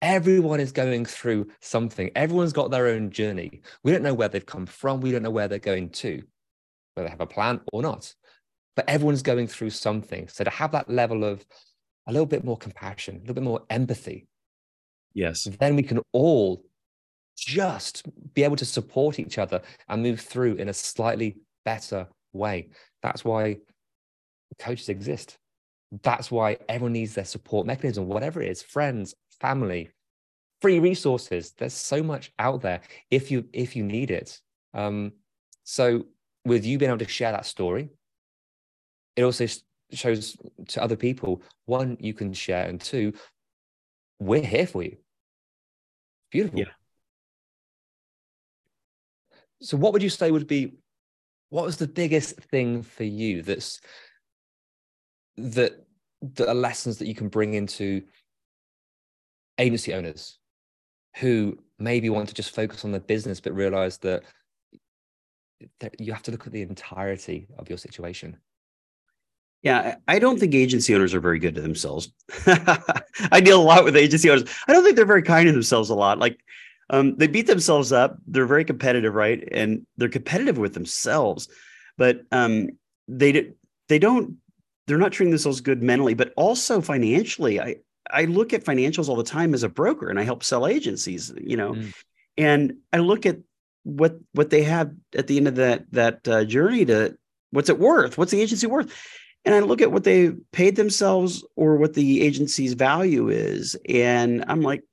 Everyone 0.02 0.60
is 0.60 0.72
going 0.72 1.06
through 1.06 1.48
something. 1.62 2.10
Everyone's 2.16 2.54
got 2.54 2.72
their 2.72 2.88
own 2.88 3.12
journey. 3.12 3.62
We 3.84 3.92
don't 3.92 4.02
know 4.02 4.14
where 4.14 4.28
they've 4.28 4.46
come 4.46 4.66
from. 4.66 5.00
We 5.00 5.12
don't 5.12 5.24
know 5.24 5.30
where 5.30 5.48
they're 5.48 5.60
going 5.60 5.90
to, 5.90 6.24
whether 6.96 7.08
they 7.08 7.12
have 7.12 7.22
a 7.22 7.28
plan 7.28 7.62
or 7.72 7.82
not. 7.82 8.14
But 8.76 8.90
everyone's 8.90 9.22
going 9.22 9.48
through 9.48 9.70
something. 9.70 10.28
So 10.28 10.44
to 10.44 10.50
have 10.50 10.72
that 10.72 10.90
level 10.90 11.24
of 11.24 11.46
a 12.08 12.12
little 12.12 12.26
bit 12.26 12.44
more 12.44 12.58
compassion, 12.58 13.18
a 13.18 13.20
little 13.20 13.36
bit 13.36 13.44
more 13.44 13.62
empathy. 13.70 14.28
Yes. 15.14 15.48
Then 15.60 15.76
we 15.76 15.84
can 15.84 16.00
all 16.14 16.64
just 17.38 18.04
be 18.34 18.44
able 18.44 18.56
to 18.56 18.66
support 18.66 19.20
each 19.20 19.38
other 19.38 19.62
and 19.88 20.02
move 20.02 20.20
through 20.20 20.56
in 20.56 20.70
a 20.70 20.74
slightly 20.74 21.38
better 21.66 22.08
way. 22.34 22.70
That's 23.02 23.26
why 23.26 23.58
coaches 24.60 24.90
exist. 24.90 25.38
That's 26.04 26.32
why 26.32 26.58
everyone 26.70 26.94
needs 26.94 27.16
their 27.16 27.26
support 27.26 27.68
mechanism, 27.68 28.08
whatever 28.08 28.42
it 28.42 28.50
is, 28.50 28.62
friends, 28.64 29.14
family, 29.40 29.90
free 30.62 30.80
resources. 30.80 31.54
There's 31.58 31.74
so 31.74 32.02
much 32.02 32.32
out 32.40 32.62
there 32.62 32.82
if 33.10 33.32
you 33.32 33.46
if 33.54 33.76
you 33.76 33.84
need 33.84 34.12
it. 34.12 34.40
Um, 34.74 35.14
so 35.64 36.06
with 36.46 36.66
you 36.66 36.78
being 36.78 36.90
able 36.90 37.00
to 37.00 37.08
share 37.08 37.32
that 37.32 37.46
story, 37.46 37.90
it 39.16 39.24
also 39.24 39.46
shows 39.94 40.38
to 40.68 40.82
other 40.82 40.96
people 40.96 41.42
one 41.66 41.98
you 42.00 42.14
can 42.14 42.34
share 42.34 42.68
and 42.68 42.80
two 42.80 43.14
we're 44.20 44.42
here 44.42 44.68
for 44.68 44.84
you 44.84 44.98
beautiful 46.32 46.60
yeah 46.60 46.66
so 49.62 49.78
what 49.78 49.94
would 49.94 50.04
you 50.04 50.10
say 50.10 50.32
would 50.32 50.48
be 50.48 50.74
what 51.52 51.66
was 51.66 51.78
the 51.78 51.88
biggest 51.88 52.38
thing 52.38 52.82
for 52.82 53.04
you 53.04 53.44
that's 53.44 53.82
that 55.38 55.74
are 56.40 56.54
lessons 56.54 56.98
that 56.98 57.08
you 57.08 57.14
can 57.14 57.28
bring 57.28 57.54
into 57.54 58.02
agency 59.58 59.94
owners 59.94 60.40
who 61.18 61.58
maybe 61.78 62.10
want 62.10 62.30
to 62.30 62.34
just 62.34 62.56
focus 62.56 62.86
on 62.86 62.92
the 62.92 63.00
business 63.00 63.42
but 63.42 63.54
realize 63.54 63.98
that, 63.98 64.24
that 65.82 66.00
you 66.00 66.14
have 66.14 66.24
to 66.24 66.32
look 66.32 66.48
at 66.48 66.54
the 66.54 66.62
entirety 66.62 67.48
of 67.60 67.70
your 67.70 67.78
situation 67.78 68.38
yeah, 69.64 69.98
I 70.08 70.18
don't 70.18 70.40
think 70.40 70.56
agency 70.56 70.96
owners 70.96 71.14
are 71.14 71.20
very 71.20 71.38
good 71.38 71.54
to 71.54 71.62
themselves. 71.62 72.12
I 72.48 73.42
deal 73.42 73.62
a 73.62 73.64
lot 73.64 73.84
with 73.84 73.96
agency 73.96 74.28
owners. 74.28 74.50
I 74.68 74.74
don't 74.74 74.84
think 74.84 74.96
they're 74.96 75.06
very 75.06 75.22
kind 75.22 75.46
to 75.46 75.52
themselves 75.52 75.92
a 75.92 75.94
lot. 75.94 76.18
Like 76.18 76.40
um, 76.92 77.16
they 77.16 77.28
beat 77.28 77.48
themselves 77.48 77.92
up. 77.92 78.18
They're 78.28 78.46
very 78.46 78.66
competitive, 78.66 79.16
right? 79.16 79.48
And 79.52 79.88
they're 79.98 80.10
competitive 80.10 80.58
with 80.58 80.74
themselves, 80.74 81.48
but 81.98 82.22
um, 82.32 82.70
they 83.08 83.52
they 83.88 83.98
don't. 83.98 84.36
They're 84.88 84.98
not 84.98 85.14
treating 85.14 85.32
themselves 85.32 85.62
good 85.62 85.82
mentally, 85.82 86.14
but 86.14 86.34
also 86.36 86.82
financially. 86.82 87.60
I 87.62 87.78
I 88.12 88.26
look 88.26 88.54
at 88.54 88.66
financials 88.66 89.08
all 89.08 89.16
the 89.16 89.24
time 89.24 89.54
as 89.54 89.64
a 89.64 89.70
broker, 89.70 90.10
and 90.10 90.20
I 90.20 90.24
help 90.24 90.44
sell 90.44 90.68
agencies. 90.68 91.34
You 91.42 91.56
know, 91.56 91.74
mm. 91.74 91.94
and 92.38 92.74
I 92.92 92.98
look 92.98 93.26
at 93.26 93.38
what 93.84 94.20
what 94.34 94.50
they 94.50 94.64
have 94.64 94.92
at 95.16 95.28
the 95.28 95.38
end 95.38 95.48
of 95.48 95.56
that 95.56 95.90
that 95.94 96.28
uh, 96.28 96.44
journey 96.44 96.86
to 96.86 97.18
what's 97.52 97.70
it 97.70 97.80
worth? 97.80 98.18
What's 98.18 98.32
the 98.32 98.42
agency 98.42 98.68
worth? 98.68 98.94
and 99.44 99.56
I 99.56 99.60
look 99.60 99.82
at 99.82 99.92
what 99.92 100.04
they 100.04 100.32
paid 100.52 100.76
themselves 100.76 101.44
or 101.56 101.78
what 101.78 101.94
the 101.94 102.22
agency's 102.22 102.74
value 102.74 103.30
is. 103.30 103.76
And 103.90 104.46
I'm 104.48 104.62
like, 104.62 104.84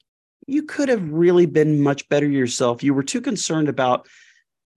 you 0.48 0.62
could 0.62 0.88
have 0.88 1.06
really 1.12 1.46
been 1.46 1.80
much 1.80 2.08
better 2.08 2.26
yourself. 2.26 2.82
You 2.82 2.94
were 2.94 3.02
too 3.02 3.20
concerned 3.20 3.68
about 3.68 4.08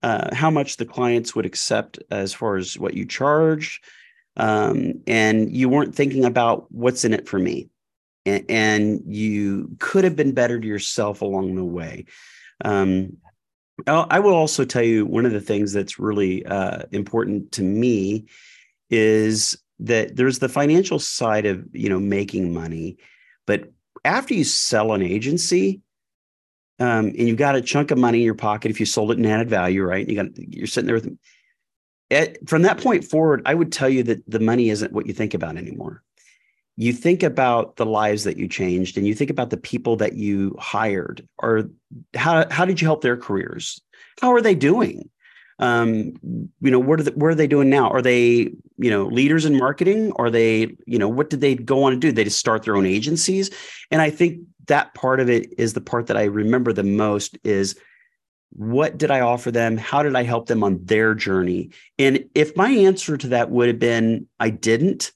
uh, 0.02 0.34
how 0.34 0.50
much 0.50 0.76
the 0.76 0.84
clients 0.84 1.34
would 1.34 1.46
accept 1.46 1.98
as 2.10 2.34
far 2.34 2.56
as 2.56 2.78
what 2.78 2.94
you 2.94 3.06
charge. 3.06 3.80
Um, 4.36 5.02
and 5.06 5.54
you 5.54 5.70
weren't 5.70 5.94
thinking 5.94 6.26
about 6.26 6.70
what's 6.70 7.04
in 7.04 7.14
it 7.14 7.26
for 7.26 7.38
me. 7.38 7.70
And, 8.26 8.44
and 8.50 9.02
you 9.06 9.74
could 9.78 10.04
have 10.04 10.14
been 10.14 10.32
better 10.32 10.60
to 10.60 10.66
yourself 10.66 11.22
along 11.22 11.54
the 11.54 11.64
way. 11.64 12.04
Um, 12.64 13.16
I 13.86 14.20
will 14.20 14.34
also 14.34 14.64
tell 14.66 14.82
you 14.82 15.06
one 15.06 15.24
of 15.24 15.32
the 15.32 15.40
things 15.40 15.72
that's 15.72 15.98
really 15.98 16.44
uh, 16.44 16.82
important 16.92 17.52
to 17.52 17.62
me 17.62 18.26
is 18.90 19.56
that 19.80 20.14
there's 20.14 20.38
the 20.38 20.48
financial 20.48 20.98
side 20.98 21.46
of 21.46 21.66
you 21.72 21.88
know 21.88 21.98
making 21.98 22.52
money, 22.52 22.98
but 23.46 23.72
after 24.04 24.34
you 24.34 24.44
sell 24.44 24.92
an 24.92 25.02
agency, 25.02 25.80
um, 26.78 27.06
and 27.06 27.28
you've 27.28 27.36
got 27.36 27.56
a 27.56 27.60
chunk 27.60 27.90
of 27.90 27.98
money 27.98 28.18
in 28.18 28.24
your 28.24 28.34
pocket 28.34 28.70
if 28.70 28.80
you 28.80 28.86
sold 28.86 29.12
it 29.12 29.18
and 29.18 29.26
added 29.26 29.48
value, 29.48 29.82
right? 29.82 30.08
You 30.08 30.16
got 30.16 30.26
you're 30.36 30.66
sitting 30.66 30.86
there 30.86 30.96
with 30.96 31.16
at, 32.10 32.48
from 32.48 32.62
that 32.62 32.78
point 32.78 33.04
forward, 33.04 33.42
I 33.46 33.54
would 33.54 33.72
tell 33.72 33.88
you 33.88 34.02
that 34.04 34.28
the 34.30 34.40
money 34.40 34.68
isn't 34.68 34.92
what 34.92 35.06
you 35.06 35.14
think 35.14 35.34
about 35.34 35.56
anymore. 35.56 36.02
You 36.76 36.92
think 36.92 37.22
about 37.22 37.76
the 37.76 37.86
lives 37.86 38.24
that 38.24 38.36
you 38.36 38.48
changed, 38.48 38.96
and 38.96 39.06
you 39.06 39.14
think 39.14 39.30
about 39.30 39.50
the 39.50 39.56
people 39.56 39.96
that 39.96 40.14
you 40.14 40.56
hired, 40.58 41.26
or 41.38 41.70
how 42.14 42.46
how 42.50 42.64
did 42.64 42.80
you 42.80 42.86
help 42.86 43.02
their 43.02 43.16
careers? 43.16 43.80
How 44.20 44.32
are 44.32 44.40
they 44.40 44.54
doing? 44.54 45.10
Um, 45.62 46.12
you 46.60 46.72
know, 46.72 46.80
what 46.80 46.98
are, 46.98 47.04
the, 47.04 47.12
what 47.12 47.28
are 47.28 47.36
they 47.36 47.46
doing 47.46 47.70
now? 47.70 47.88
Are 47.88 48.02
they, 48.02 48.52
you 48.78 48.90
know, 48.90 49.06
leaders 49.06 49.44
in 49.44 49.56
marketing? 49.56 50.12
Are 50.16 50.28
they, 50.28 50.76
you 50.86 50.98
know, 50.98 51.08
what 51.08 51.30
did 51.30 51.40
they 51.40 51.54
go 51.54 51.84
on 51.84 51.92
to 51.92 51.98
do? 51.98 52.10
They 52.10 52.24
just 52.24 52.40
start 52.40 52.64
their 52.64 52.74
own 52.74 52.84
agencies. 52.84 53.48
And 53.92 54.02
I 54.02 54.10
think 54.10 54.40
that 54.66 54.92
part 54.94 55.20
of 55.20 55.30
it 55.30 55.54
is 55.58 55.74
the 55.74 55.80
part 55.80 56.08
that 56.08 56.16
I 56.16 56.24
remember 56.24 56.72
the 56.72 56.82
most 56.82 57.38
is 57.44 57.78
what 58.50 58.98
did 58.98 59.12
I 59.12 59.20
offer 59.20 59.52
them? 59.52 59.76
How 59.76 60.02
did 60.02 60.16
I 60.16 60.24
help 60.24 60.48
them 60.48 60.64
on 60.64 60.84
their 60.84 61.14
journey? 61.14 61.70
And 61.96 62.24
if 62.34 62.56
my 62.56 62.68
answer 62.68 63.16
to 63.16 63.28
that 63.28 63.52
would 63.52 63.68
have 63.68 63.78
been, 63.78 64.26
I 64.40 64.50
didn't, 64.50 65.12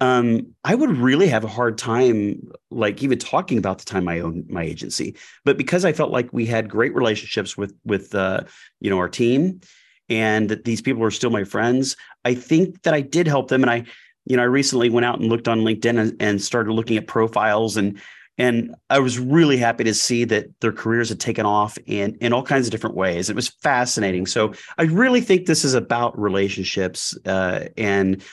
um, 0.00 0.54
I 0.64 0.74
would 0.74 0.96
really 0.96 1.28
have 1.28 1.44
a 1.44 1.48
hard 1.48 1.76
time, 1.76 2.50
like 2.70 3.02
even 3.02 3.18
talking 3.18 3.58
about 3.58 3.78
the 3.78 3.84
time 3.84 4.08
I 4.08 4.20
owned 4.20 4.48
my 4.48 4.62
agency. 4.62 5.16
But 5.44 5.58
because 5.58 5.84
I 5.84 5.92
felt 5.92 6.10
like 6.10 6.32
we 6.32 6.46
had 6.46 6.70
great 6.70 6.94
relationships 6.94 7.56
with 7.56 7.74
with 7.84 8.14
uh, 8.14 8.42
you 8.80 8.90
know 8.90 8.98
our 8.98 9.08
team, 9.08 9.60
and 10.08 10.48
that 10.48 10.64
these 10.64 10.80
people 10.80 11.04
are 11.04 11.10
still 11.10 11.30
my 11.30 11.44
friends, 11.44 11.96
I 12.24 12.34
think 12.34 12.82
that 12.82 12.94
I 12.94 13.02
did 13.02 13.26
help 13.26 13.48
them. 13.48 13.62
And 13.62 13.70
I, 13.70 13.84
you 14.24 14.36
know, 14.36 14.42
I 14.42 14.46
recently 14.46 14.88
went 14.88 15.04
out 15.04 15.20
and 15.20 15.28
looked 15.28 15.48
on 15.48 15.60
LinkedIn 15.60 15.98
and, 15.98 16.16
and 16.20 16.42
started 16.42 16.72
looking 16.72 16.96
at 16.96 17.06
profiles 17.06 17.76
and 17.76 18.00
and 18.38 18.74
I 18.88 19.00
was 19.00 19.18
really 19.18 19.58
happy 19.58 19.84
to 19.84 19.92
see 19.92 20.24
that 20.24 20.46
their 20.60 20.72
careers 20.72 21.10
had 21.10 21.20
taken 21.20 21.44
off 21.44 21.76
in 21.84 22.16
in 22.22 22.32
all 22.32 22.42
kinds 22.42 22.66
of 22.66 22.70
different 22.70 22.96
ways. 22.96 23.28
It 23.28 23.36
was 23.36 23.48
fascinating. 23.48 24.24
So 24.24 24.54
I 24.78 24.84
really 24.84 25.20
think 25.20 25.44
this 25.44 25.62
is 25.62 25.74
about 25.74 26.18
relationships 26.18 27.14
uh, 27.26 27.66
and 27.76 28.24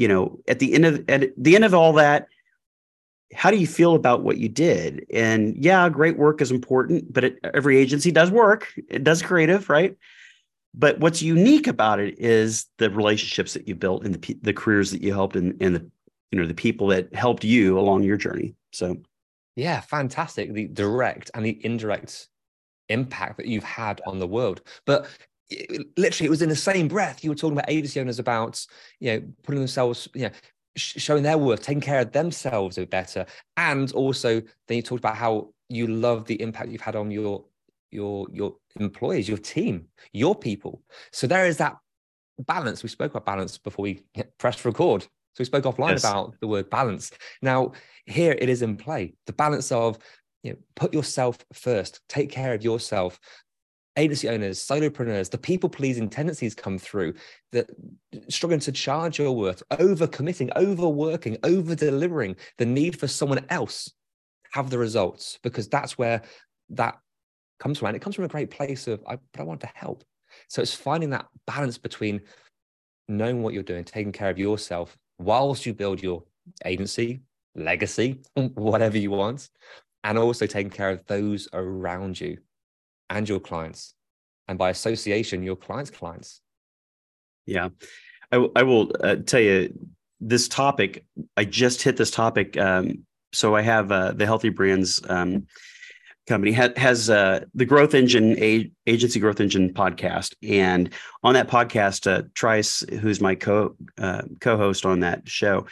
you 0.00 0.08
know, 0.08 0.40
at 0.48 0.60
the 0.60 0.72
end 0.72 0.86
of 0.86 1.04
at 1.10 1.30
the 1.36 1.54
end 1.54 1.62
of 1.62 1.74
all 1.74 1.92
that, 1.92 2.28
how 3.34 3.50
do 3.50 3.58
you 3.58 3.66
feel 3.66 3.94
about 3.94 4.22
what 4.22 4.38
you 4.38 4.48
did? 4.48 5.04
And 5.12 5.54
yeah, 5.62 5.90
great 5.90 6.16
work 6.16 6.40
is 6.40 6.50
important, 6.50 7.12
but 7.12 7.22
it, 7.22 7.38
every 7.52 7.76
agency 7.76 8.10
does 8.10 8.30
work. 8.30 8.72
It 8.88 9.04
does 9.04 9.20
creative, 9.20 9.68
right? 9.68 9.94
But 10.72 11.00
what's 11.00 11.20
unique 11.20 11.66
about 11.66 12.00
it 12.00 12.18
is 12.18 12.64
the 12.78 12.88
relationships 12.88 13.52
that 13.52 13.68
you 13.68 13.74
built 13.74 14.06
and 14.06 14.14
the 14.14 14.38
the 14.40 14.54
careers 14.54 14.90
that 14.92 15.02
you 15.02 15.12
helped 15.12 15.36
and, 15.36 15.54
and 15.60 15.76
the 15.76 15.90
you 16.30 16.40
know 16.40 16.46
the 16.46 16.54
people 16.54 16.86
that 16.86 17.14
helped 17.14 17.44
you 17.44 17.78
along 17.78 18.02
your 18.02 18.16
journey. 18.16 18.54
So, 18.72 18.96
yeah, 19.54 19.82
fantastic. 19.82 20.54
The 20.54 20.66
direct 20.66 21.30
and 21.34 21.44
the 21.44 21.62
indirect 21.62 22.26
impact 22.88 23.36
that 23.36 23.48
you've 23.48 23.64
had 23.64 24.00
on 24.06 24.18
the 24.18 24.26
world. 24.26 24.62
But 24.86 25.08
literally 25.96 26.26
it 26.26 26.30
was 26.30 26.42
in 26.42 26.48
the 26.48 26.56
same 26.56 26.86
breath 26.86 27.24
you 27.24 27.30
were 27.30 27.36
talking 27.36 27.56
about 27.58 27.68
agency 27.68 27.98
owners 27.98 28.20
about 28.20 28.64
you 29.00 29.12
know 29.12 29.22
putting 29.42 29.60
themselves 29.60 30.08
you 30.14 30.22
know 30.22 30.30
showing 30.76 31.22
their 31.22 31.38
worth 31.38 31.62
taking 31.62 31.80
care 31.80 32.00
of 32.00 32.12
themselves 32.12 32.78
a 32.78 32.82
bit 32.82 32.90
better. 32.90 33.26
And 33.56 33.90
also 33.92 34.40
then 34.68 34.76
you 34.76 34.82
talked 34.82 35.00
about 35.00 35.16
how 35.16 35.52
you 35.68 35.86
love 35.86 36.26
the 36.26 36.40
impact 36.40 36.70
you've 36.70 36.80
had 36.80 36.96
on 36.96 37.10
your 37.10 37.44
your 37.90 38.26
your 38.32 38.54
employees 38.78 39.28
your 39.28 39.38
team 39.38 39.86
your 40.12 40.34
people. 40.34 40.82
So 41.12 41.26
there 41.26 41.46
is 41.46 41.56
that 41.58 41.76
balance. 42.38 42.82
We 42.82 42.88
spoke 42.88 43.12
about 43.12 43.26
balance 43.26 43.58
before 43.58 43.82
we 43.82 44.02
pressed 44.38 44.64
record. 44.64 45.02
So 45.02 45.40
we 45.40 45.44
spoke 45.44 45.64
offline 45.64 45.92
yes. 45.92 46.04
about 46.04 46.34
the 46.40 46.48
word 46.48 46.70
balance. 46.70 47.10
Now 47.42 47.72
here 48.06 48.36
it 48.38 48.48
is 48.48 48.62
in 48.62 48.76
play 48.76 49.14
the 49.26 49.32
balance 49.32 49.72
of 49.72 49.98
you 50.42 50.52
know, 50.52 50.58
put 50.74 50.94
yourself 50.94 51.38
first 51.52 52.00
take 52.08 52.30
care 52.30 52.54
of 52.54 52.64
yourself 52.64 53.20
agency 53.96 54.28
owners, 54.28 54.58
solopreneurs, 54.58 55.30
the 55.30 55.38
people 55.38 55.68
pleasing 55.68 56.08
tendencies 56.08 56.54
come 56.54 56.78
through, 56.78 57.14
that 57.52 57.68
struggling 58.28 58.60
to 58.60 58.72
charge 58.72 59.18
your 59.18 59.32
worth, 59.32 59.62
over 59.78 60.06
committing, 60.06 60.50
overworking, 60.56 61.36
over 61.42 61.74
delivering, 61.74 62.36
the 62.58 62.66
need 62.66 62.98
for 62.98 63.08
someone 63.08 63.44
else 63.48 63.92
have 64.52 64.70
the 64.70 64.78
results 64.78 65.38
because 65.42 65.68
that's 65.68 65.98
where 65.98 66.22
that 66.70 66.98
comes 67.58 67.78
from. 67.78 67.88
And 67.88 67.96
it 67.96 68.00
comes 68.00 68.16
from 68.16 68.24
a 68.24 68.28
great 68.28 68.50
place 68.50 68.86
of, 68.86 69.02
I, 69.06 69.18
but 69.32 69.40
I 69.40 69.44
want 69.44 69.60
to 69.60 69.70
help. 69.74 70.04
So 70.48 70.62
it's 70.62 70.74
finding 70.74 71.10
that 71.10 71.26
balance 71.46 71.78
between 71.78 72.20
knowing 73.08 73.42
what 73.42 73.54
you're 73.54 73.62
doing, 73.62 73.84
taking 73.84 74.12
care 74.12 74.30
of 74.30 74.38
yourself 74.38 74.96
whilst 75.18 75.66
you 75.66 75.74
build 75.74 76.02
your 76.02 76.22
agency, 76.64 77.22
legacy, 77.54 78.20
whatever 78.54 78.98
you 78.98 79.10
want, 79.10 79.50
and 80.04 80.16
also 80.16 80.46
taking 80.46 80.70
care 80.70 80.90
of 80.90 81.04
those 81.06 81.48
around 81.52 82.20
you 82.20 82.38
and 83.10 83.28
your 83.28 83.40
clients, 83.40 83.94
and 84.48 84.58
by 84.58 84.70
association, 84.70 85.42
your 85.42 85.56
clients' 85.56 85.90
clients. 85.90 86.40
Yeah, 87.46 87.68
I, 88.30 88.36
w- 88.36 88.52
I 88.56 88.62
will 88.62 88.92
uh, 89.02 89.16
tell 89.16 89.40
you 89.40 89.76
this 90.20 90.48
topic. 90.48 91.04
I 91.36 91.44
just 91.44 91.82
hit 91.82 91.96
this 91.96 92.10
topic. 92.10 92.56
Um, 92.56 93.04
so 93.32 93.54
I 93.56 93.62
have 93.62 93.92
uh, 93.92 94.12
the 94.12 94.26
Healthy 94.26 94.50
Brands 94.50 95.00
um, 95.08 95.46
company 96.26 96.52
ha- 96.52 96.76
has 96.76 97.10
uh, 97.10 97.44
the 97.54 97.64
Growth 97.64 97.94
Engine 97.94 98.38
a- 98.38 98.70
Agency 98.86 99.20
Growth 99.20 99.40
Engine 99.40 99.74
podcast, 99.74 100.34
and 100.48 100.90
on 101.22 101.34
that 101.34 101.48
podcast, 101.48 102.10
uh, 102.10 102.22
Trice, 102.34 102.84
who's 103.00 103.20
my 103.20 103.34
co 103.34 103.76
uh, 103.98 104.22
co-host 104.40 104.86
on 104.86 105.00
that 105.00 105.28
show, 105.28 105.66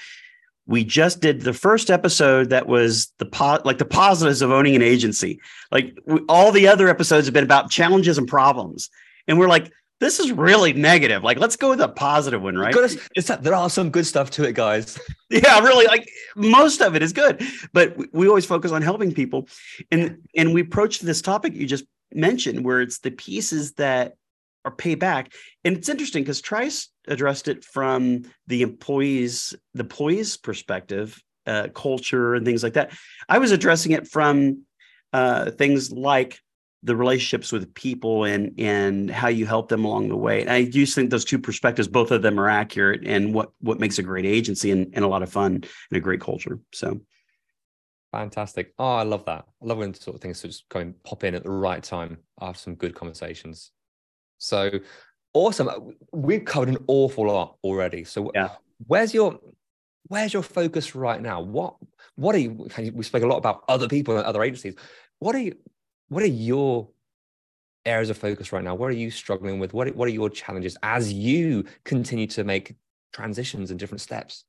we 0.69 0.85
just 0.85 1.21
did 1.21 1.41
the 1.41 1.55
first 1.55 1.91
episode 1.91 2.51
that 2.51 2.69
was 2.69 3.11
the 3.17 3.25
po- 3.25 3.63
like 3.65 3.79
the 3.79 3.87
positives 3.87 4.43
of 4.43 4.53
owning 4.53 4.77
an 4.77 4.83
agency. 4.83 5.41
Like 5.73 5.99
we, 6.07 6.21
all 6.29 6.53
the 6.53 6.69
other 6.69 6.89
episodes 6.89 7.27
have 7.27 7.35
been 7.35 7.43
about 7.43 7.71
challenges 7.71 8.19
and 8.19 8.29
problems, 8.29 8.91
and 9.27 9.39
we're 9.39 9.49
like, 9.49 9.73
this 9.99 10.21
is 10.21 10.31
really 10.31 10.75
negative. 10.75 11.25
Like, 11.25 11.39
let's 11.39 11.57
go 11.57 11.71
with 11.71 11.81
a 11.81 11.89
positive 11.89 12.43
one, 12.43 12.57
right? 12.57 12.75
It's 13.17 13.29
that 13.29 13.43
there 13.43 13.55
are 13.55 13.71
some 13.71 13.91
good 13.91 14.07
stuff 14.07 14.31
to 14.33 14.45
it, 14.45 14.55
guys. 14.55 15.01
yeah, 15.31 15.59
really. 15.61 15.87
Like 15.87 16.07
most 16.37 16.83
of 16.83 16.95
it 16.95 17.03
is 17.03 17.15
good, 17.15 17.43
but 17.73 17.97
we, 17.97 18.07
we 18.13 18.29
always 18.29 18.45
focus 18.47 18.71
on 18.71 18.83
helping 18.83 19.13
people, 19.13 19.49
and 19.91 20.29
and 20.37 20.53
we 20.53 20.61
approach 20.61 21.01
this 21.01 21.23
topic 21.23 21.55
you 21.55 21.67
just 21.67 21.85
mentioned, 22.13 22.63
where 22.63 22.83
it's 22.83 22.99
the 22.99 23.11
pieces 23.11 23.73
that 23.75 24.17
are 24.69 24.77
payback. 24.77 25.33
And 25.65 25.77
it's 25.77 25.89
interesting 25.89 26.23
because 26.23 26.41
Trice 26.41 26.89
addressed 27.09 27.49
it 27.49 27.65
from 27.65 28.23
the 28.47 28.63
employees, 28.63 29.55
the 29.75 29.83
employees' 29.83 30.37
perspective, 30.37 31.21
uh, 31.47 31.69
culture, 31.75 32.35
and 32.35 32.45
things 32.45 32.63
like 32.63 32.75
that. 32.75 32.93
I 33.29 33.39
was 33.39 33.53
addressing 33.53 33.93
it 33.93 34.07
from 34.07 34.65
uh, 35.13 35.51
things 35.53 35.91
like 35.91 36.39
the 36.85 36.95
relationships 36.95 37.51
with 37.51 37.75
people 37.75 38.25
and 38.25 38.55
and 38.59 39.11
how 39.11 39.29
you 39.29 39.47
help 39.47 39.69
them 39.69 39.85
along 39.85 40.09
the 40.09 40.17
way. 40.17 40.43
And 40.43 40.51
I 40.51 40.63
do 40.63 40.87
think 40.87 41.11
those 41.11 41.25
two 41.25 41.39
perspectives, 41.39 41.89
both 41.89 42.13
of 42.13 42.23
them 42.23 42.39
are 42.39 42.49
accurate 42.49 43.05
and 43.05 43.35
what 43.35 43.51
what 43.61 43.81
makes 43.81 43.99
a 43.99 44.03
great 44.03 44.27
agency 44.27 44.71
and, 44.71 44.93
and 44.93 45.05
a 45.05 45.09
lot 45.09 45.23
of 45.23 45.33
fun 45.33 45.55
and 45.55 45.97
a 45.97 46.01
great 46.01 46.21
culture. 46.21 46.61
So 46.73 47.01
fantastic. 48.13 48.75
Oh, 48.79 48.95
I 48.95 49.03
love 49.03 49.25
that. 49.25 49.47
I 49.61 49.67
love 49.67 49.79
when 49.79 49.93
sort 49.95 50.15
of 50.15 50.21
things 50.21 50.43
just 50.43 50.69
come 50.69 50.95
pop 51.03 51.25
in 51.25 51.35
at 51.35 51.43
the 51.43 51.51
right 51.51 51.83
time 51.83 52.19
after 52.41 52.61
some 52.61 52.75
good 52.77 52.95
conversations. 52.95 53.73
So 54.39 54.71
awesome. 55.35 55.95
We've 56.13 56.45
covered 56.45 56.69
an 56.69 56.79
awful 56.87 57.27
lot 57.29 57.57
already. 57.63 58.05
So 58.05 58.31
yeah. 58.35 58.51
where's 58.87 59.13
your 59.13 59.39
where's 60.09 60.33
your 60.33 60.43
focus 60.43 60.95
right 60.95 61.21
now? 61.21 61.41
What 61.41 61.77
what 62.17 62.35
are 62.35 62.39
you 62.39 62.69
we 62.93 63.05
spoke 63.05 63.23
a 63.23 63.27
lot 63.27 63.37
about 63.37 63.65
other 63.69 63.89
people 63.89 64.17
and 64.17 64.25
other 64.25 64.43
agencies. 64.43 64.75
What 65.19 65.35
are 65.35 65.41
you 65.41 65.57
what 66.09 66.23
are 66.23 66.27
your 66.27 66.89
areas 67.85 68.11
of 68.11 68.19
focus 68.19 68.53
right 68.53 68.65
now? 68.65 68.75
What 68.75 68.91
are 68.91 68.95
you 68.97 69.11
struggling 69.11 69.59
with? 69.59 69.73
What 69.75 69.95
what 69.95 70.09
are 70.09 70.13
your 70.13 70.31
challenges 70.31 70.77
as 70.83 71.13
you 71.13 71.65
continue 71.85 72.27
to 72.29 72.45
make 72.45 72.77
transitions 73.13 73.71
and 73.71 73.79
different 73.79 74.01
steps? 74.01 74.45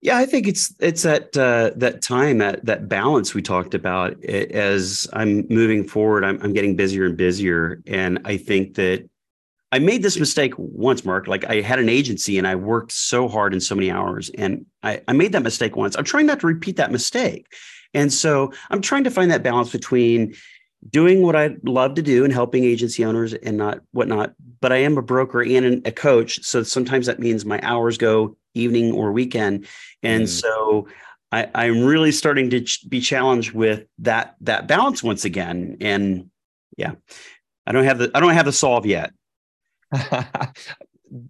Yeah, 0.00 0.18
I 0.18 0.26
think 0.26 0.46
it's 0.46 0.74
it's 0.80 1.02
that 1.02 1.34
uh, 1.36 1.70
that 1.76 2.02
time 2.02 2.38
that 2.38 2.64
that 2.66 2.88
balance 2.88 3.34
we 3.34 3.40
talked 3.40 3.74
about. 3.74 4.22
As 4.24 5.08
I'm 5.14 5.46
moving 5.48 5.82
forward, 5.82 6.24
I'm, 6.24 6.38
I'm 6.42 6.52
getting 6.52 6.76
busier 6.76 7.06
and 7.06 7.16
busier, 7.16 7.82
and 7.86 8.18
I 8.26 8.36
think 8.36 8.74
that 8.74 9.08
I 9.72 9.78
made 9.78 10.02
this 10.02 10.18
mistake 10.18 10.52
once, 10.58 11.04
Mark. 11.04 11.26
Like 11.26 11.46
I 11.46 11.62
had 11.62 11.78
an 11.78 11.88
agency 11.88 12.36
and 12.38 12.46
I 12.46 12.54
worked 12.54 12.92
so 12.92 13.28
hard 13.28 13.54
and 13.54 13.62
so 13.62 13.74
many 13.74 13.90
hours, 13.90 14.30
and 14.36 14.66
I, 14.82 15.00
I 15.08 15.14
made 15.14 15.32
that 15.32 15.42
mistake 15.42 15.74
once. 15.74 15.96
I'm 15.96 16.04
trying 16.04 16.26
not 16.26 16.40
to 16.40 16.46
repeat 16.46 16.76
that 16.76 16.92
mistake. 16.92 17.46
And 17.94 18.12
so 18.12 18.52
I'm 18.70 18.82
trying 18.82 19.04
to 19.04 19.10
find 19.10 19.30
that 19.30 19.42
balance 19.42 19.72
between 19.72 20.34
doing 20.90 21.22
what 21.22 21.34
I 21.34 21.56
love 21.64 21.94
to 21.94 22.02
do 22.02 22.24
and 22.24 22.32
helping 22.32 22.64
agency 22.64 23.04
owners 23.04 23.32
and 23.32 23.56
not 23.56 23.80
whatnot. 23.92 24.34
But 24.60 24.72
I 24.72 24.76
am 24.76 24.98
a 24.98 25.02
broker 25.02 25.42
and 25.42 25.86
a 25.86 25.92
coach. 25.92 26.42
So 26.44 26.62
sometimes 26.62 27.06
that 27.06 27.20
means 27.20 27.44
my 27.44 27.58
hours 27.62 27.96
go 27.96 28.36
evening 28.54 28.92
or 28.92 29.12
weekend. 29.12 29.66
And 30.02 30.24
mm. 30.24 30.28
so 30.28 30.88
I, 31.32 31.66
am 31.66 31.84
really 31.84 32.12
starting 32.12 32.50
to 32.50 32.60
ch- 32.60 32.88
be 32.88 33.00
challenged 33.00 33.52
with 33.52 33.86
that 33.98 34.36
that 34.42 34.68
balance 34.68 35.02
once 35.02 35.24
again. 35.24 35.76
And 35.80 36.30
yeah, 36.76 36.92
I 37.66 37.72
don't 37.72 37.84
have 37.84 37.98
the 37.98 38.10
I 38.14 38.20
don't 38.20 38.34
have 38.34 38.46
the 38.46 38.52
solve 38.52 38.86
yet. 38.86 39.12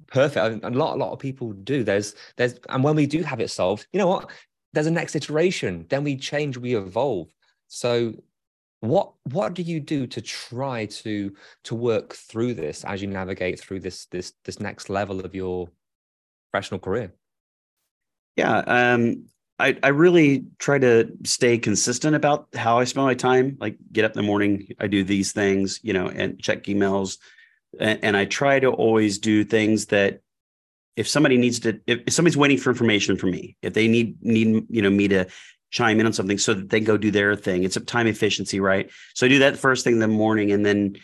Perfect. 0.07 0.65
A 0.65 0.71
lot 0.71 0.95
a 0.95 0.99
lot 0.99 1.13
of 1.13 1.19
people 1.19 1.53
do. 1.53 1.85
There's 1.85 2.15
there's 2.37 2.55
and 2.69 2.85
when 2.85 2.97
we 2.97 3.07
do 3.07 3.23
have 3.23 3.41
it 3.41 3.51
solved, 3.51 3.87
you 3.93 3.99
know 3.99 4.09
what? 4.09 4.31
There's 4.73 4.87
a 4.87 4.91
next 4.91 5.15
iteration. 5.15 5.87
Then 5.89 6.05
we 6.05 6.17
change, 6.17 6.57
we 6.59 6.77
evolve. 6.77 7.29
So 7.69 8.15
what 8.81 9.13
what 9.31 9.55
do 9.55 9.63
you 9.63 9.81
do 9.81 10.07
to 10.07 10.21
try 10.21 10.85
to 10.87 11.35
to 11.65 11.75
work 11.75 12.15
through 12.15 12.55
this 12.55 12.85
as 12.85 13.01
you 13.01 13.09
navigate 13.09 13.59
through 13.59 13.81
this 13.81 14.07
this 14.07 14.35
this 14.45 14.61
next 14.61 14.91
level 14.91 15.21
of 15.21 15.35
your 15.35 15.69
professional 16.55 16.79
career 16.79 17.13
yeah 18.37 18.59
um 18.59 19.25
I, 19.59 19.77
I 19.83 19.89
really 19.89 20.47
try 20.59 20.79
to 20.79 21.13
stay 21.25 21.59
consistent 21.59 22.17
about 22.17 22.49
how 22.55 22.81
I 22.81 22.85
spend 22.85 23.07
my 23.07 23.15
time. 23.15 23.57
Like 23.61 23.77
get 23.93 24.05
up 24.05 24.11
in 24.11 24.17
the 24.17 24.27
morning, 24.27 24.75
I 24.81 24.89
do 24.89 25.05
these 25.05 25.31
things, 25.31 25.79
you 25.85 25.93
know, 25.93 26.09
and 26.09 26.41
check 26.43 26.65
emails. 26.65 27.19
And, 27.79 28.03
and 28.03 28.17
I 28.17 28.25
try 28.25 28.59
to 28.59 28.71
always 28.71 29.19
do 29.19 29.45
things 29.45 29.87
that 29.87 30.23
if 30.97 31.07
somebody 31.07 31.37
needs 31.37 31.61
to, 31.61 31.81
if, 31.87 32.01
if 32.07 32.13
somebody's 32.13 32.37
waiting 32.37 32.59
for 32.59 32.71
information 32.71 33.17
from 33.17 33.31
me, 33.31 33.57
if 33.63 33.75
they 33.75 33.87
need 33.87 34.21
need 34.23 34.67
you 34.69 34.83
know 34.83 34.91
me 34.91 35.07
to 35.07 35.27
chime 35.71 36.01
in 36.01 36.07
on 36.07 36.13
something 36.13 36.39
so 36.39 36.55
that 36.55 36.71
they 36.71 36.81
go 36.81 36.97
do 36.97 37.13
their 37.13 37.37
thing. 37.37 37.63
It's 37.63 37.77
a 37.77 37.81
time 37.81 38.09
efficiency, 38.09 38.59
right? 38.59 38.91
So 39.15 39.27
I 39.27 39.29
do 39.29 39.39
that 39.39 39.57
first 39.57 39.85
thing 39.85 39.95
in 39.95 40.01
the 40.01 40.09
morning, 40.09 40.51
and 40.51 40.67
then 40.67 40.97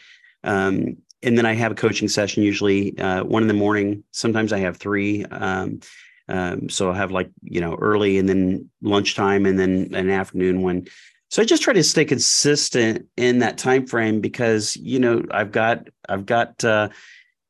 um, 0.43 0.97
and 1.23 1.37
then 1.37 1.47
I 1.47 1.55
have 1.55 1.73
a 1.73 1.77
coaching 1.77 2.09
session 2.09 2.43
usually 2.43 2.99
uh, 2.99 3.25
one 3.25 3.43
in 3.43 3.49
the 3.49 3.55
morning. 3.55 4.05
Sometimes 4.13 4.53
I 4.53 4.59
have 4.61 4.77
three. 4.77 5.25
Um, 5.27 5.81
um, 6.29 6.69
so 6.69 6.89
I'll 6.89 6.95
have 6.95 7.11
like 7.11 7.31
you 7.43 7.61
know 7.61 7.75
early 7.81 8.19
and 8.19 8.29
then 8.29 8.71
lunchtime 8.83 9.47
and 9.47 9.59
then 9.59 9.91
an 9.95 10.11
afternoon 10.11 10.63
one. 10.63 10.87
So 11.29 11.43
I 11.43 11.45
just 11.45 11.63
try 11.63 11.73
to 11.75 11.85
stay 11.85 12.05
consistent 12.05 13.07
in 13.17 13.39
that 13.39 13.59
time 13.59 13.87
frame 13.87 14.21
because 14.21 14.77
you 14.77 14.99
know 14.99 15.23
I've 15.31 15.53
got 15.53 15.89
I've 16.09 16.27
got 16.27 16.63
uh, 16.65 16.89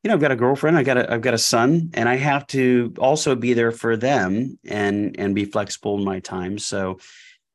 you 0.03 0.09
know, 0.09 0.15
I've 0.15 0.21
got 0.21 0.31
a 0.31 0.35
girlfriend, 0.35 0.77
I 0.77 0.83
got 0.83 0.97
a, 0.97 1.11
I've 1.13 1.21
got 1.21 1.35
a 1.35 1.39
son, 1.39 1.91
and 1.93 2.09
I 2.09 2.15
have 2.15 2.47
to 2.47 2.93
also 2.97 3.35
be 3.35 3.53
there 3.53 3.71
for 3.71 3.95
them 3.95 4.57
and 4.65 5.15
and 5.19 5.35
be 5.35 5.45
flexible 5.45 5.97
in 5.97 6.03
my 6.03 6.19
time. 6.19 6.57
So, 6.57 6.97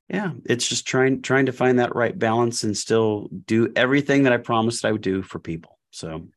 yeah, 0.09 0.33
it's 0.45 0.69
just 0.69 0.87
trying 0.87 1.23
trying 1.23 1.47
to 1.47 1.53
find 1.53 1.81
that 1.81 1.97
right 1.97 2.17
balance 2.17 2.63
and 2.63 2.77
still 2.77 3.29
do 3.47 3.73
everything 3.75 4.23
that 4.25 4.33
I 4.33 4.37
promised 4.37 4.85
I 4.85 4.93
would 4.93 5.01
do 5.01 5.23
for 5.23 5.41
people. 5.41 5.76
So, 5.97 6.29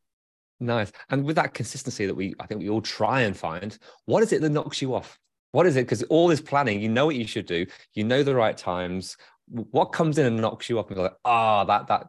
nice. 0.59 0.91
And 1.09 1.25
with 1.25 1.35
that 1.35 1.53
consistency 1.53 2.05
that 2.05 2.15
we, 2.15 2.33
I 2.39 2.45
think 2.45 2.61
we 2.61 2.69
all 2.69 2.81
try 2.81 3.21
and 3.21 3.35
find, 3.35 3.77
what 4.05 4.23
is 4.23 4.31
it 4.31 4.41
that 4.41 4.49
knocks 4.49 4.81
you 4.81 4.95
off? 4.95 5.19
What 5.51 5.65
is 5.65 5.75
it? 5.75 5.81
Because 5.81 6.03
all 6.03 6.27
this 6.27 6.41
planning, 6.41 6.79
you 6.79 6.89
know 6.89 7.05
what 7.05 7.15
you 7.15 7.27
should 7.27 7.45
do, 7.45 7.65
you 7.93 8.03
know 8.03 8.23
the 8.23 8.35
right 8.35 8.55
times. 8.55 9.17
What 9.47 9.91
comes 9.91 10.17
in 10.17 10.25
and 10.25 10.39
knocks 10.39 10.69
you 10.69 10.79
off 10.79 10.87
and 10.87 10.95
you're 10.95 11.05
like, 11.05 11.17
ah, 11.25 11.61
oh, 11.61 11.65
that 11.65 11.87
that 11.87 12.07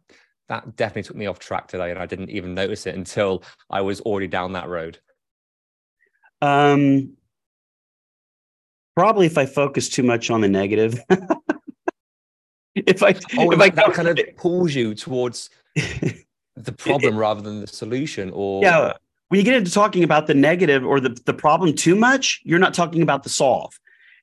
that 0.51 0.77
definitely 0.77 1.05
took 1.05 1.17
me 1.17 1.27
off 1.27 1.39
track 1.39 1.69
today 1.69 1.91
and 1.91 1.99
i 1.99 2.05
didn't 2.05 2.29
even 2.29 2.55
notice 2.55 2.85
it 2.87 2.97
until 2.97 3.43
i 3.71 3.81
was 3.81 4.01
already 4.01 4.27
down 4.27 4.53
that 4.53 4.69
road 4.69 4.99
um 6.43 7.13
probably 8.97 9.27
if 9.27 9.39
i 9.39 9.47
focus 9.47 9.89
too 9.89 10.03
much 10.03 10.29
on 10.29 10.41
the 10.41 10.49
negative 10.49 11.01
if 12.75 13.01
i 13.03 13.15
oh, 13.39 13.53
if 13.53 13.59
that, 13.59 13.61
I, 13.61 13.71
that 13.71 13.93
kind 13.95 14.09
of 14.09 14.19
pulls 14.37 14.75
you 14.75 14.93
towards 14.95 15.51
the 16.57 16.73
problem 16.73 17.15
it, 17.15 17.19
rather 17.19 17.41
than 17.41 17.61
the 17.61 17.67
solution 17.67 18.31
or 18.35 18.63
yeah 18.63 18.93
when 19.29 19.39
you 19.39 19.45
get 19.45 19.55
into 19.55 19.71
talking 19.71 20.03
about 20.03 20.27
the 20.27 20.35
negative 20.35 20.85
or 20.85 20.99
the, 20.99 21.11
the 21.25 21.35
problem 21.35 21.75
too 21.75 21.95
much 21.95 22.41
you're 22.45 22.59
not 22.59 22.75
talking 22.75 23.03
about 23.03 23.23
the 23.23 23.29
solve 23.29 23.79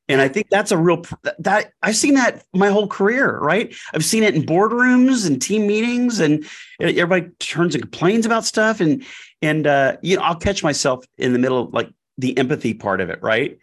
and 0.09 0.21
I 0.21 0.27
think 0.27 0.49
that's 0.49 0.71
a 0.71 0.77
real 0.77 1.03
that 1.39 1.73
I've 1.83 1.95
seen 1.95 2.13
that 2.13 2.45
my 2.53 2.69
whole 2.69 2.87
career, 2.87 3.39
right? 3.39 3.75
I've 3.93 4.05
seen 4.05 4.23
it 4.23 4.35
in 4.35 4.43
boardrooms 4.43 5.27
and 5.27 5.41
team 5.41 5.67
meetings, 5.67 6.19
and 6.19 6.45
everybody 6.79 7.29
turns 7.39 7.75
and 7.75 7.83
complains 7.83 8.25
about 8.25 8.45
stuff, 8.45 8.79
and 8.79 9.03
and 9.41 9.67
uh, 9.67 9.97
you 10.01 10.15
know 10.15 10.23
I'll 10.23 10.35
catch 10.35 10.63
myself 10.63 11.05
in 11.17 11.33
the 11.33 11.39
middle 11.39 11.61
of 11.61 11.73
like 11.73 11.89
the 12.17 12.37
empathy 12.37 12.73
part 12.73 13.01
of 13.01 13.09
it, 13.09 13.21
right? 13.21 13.57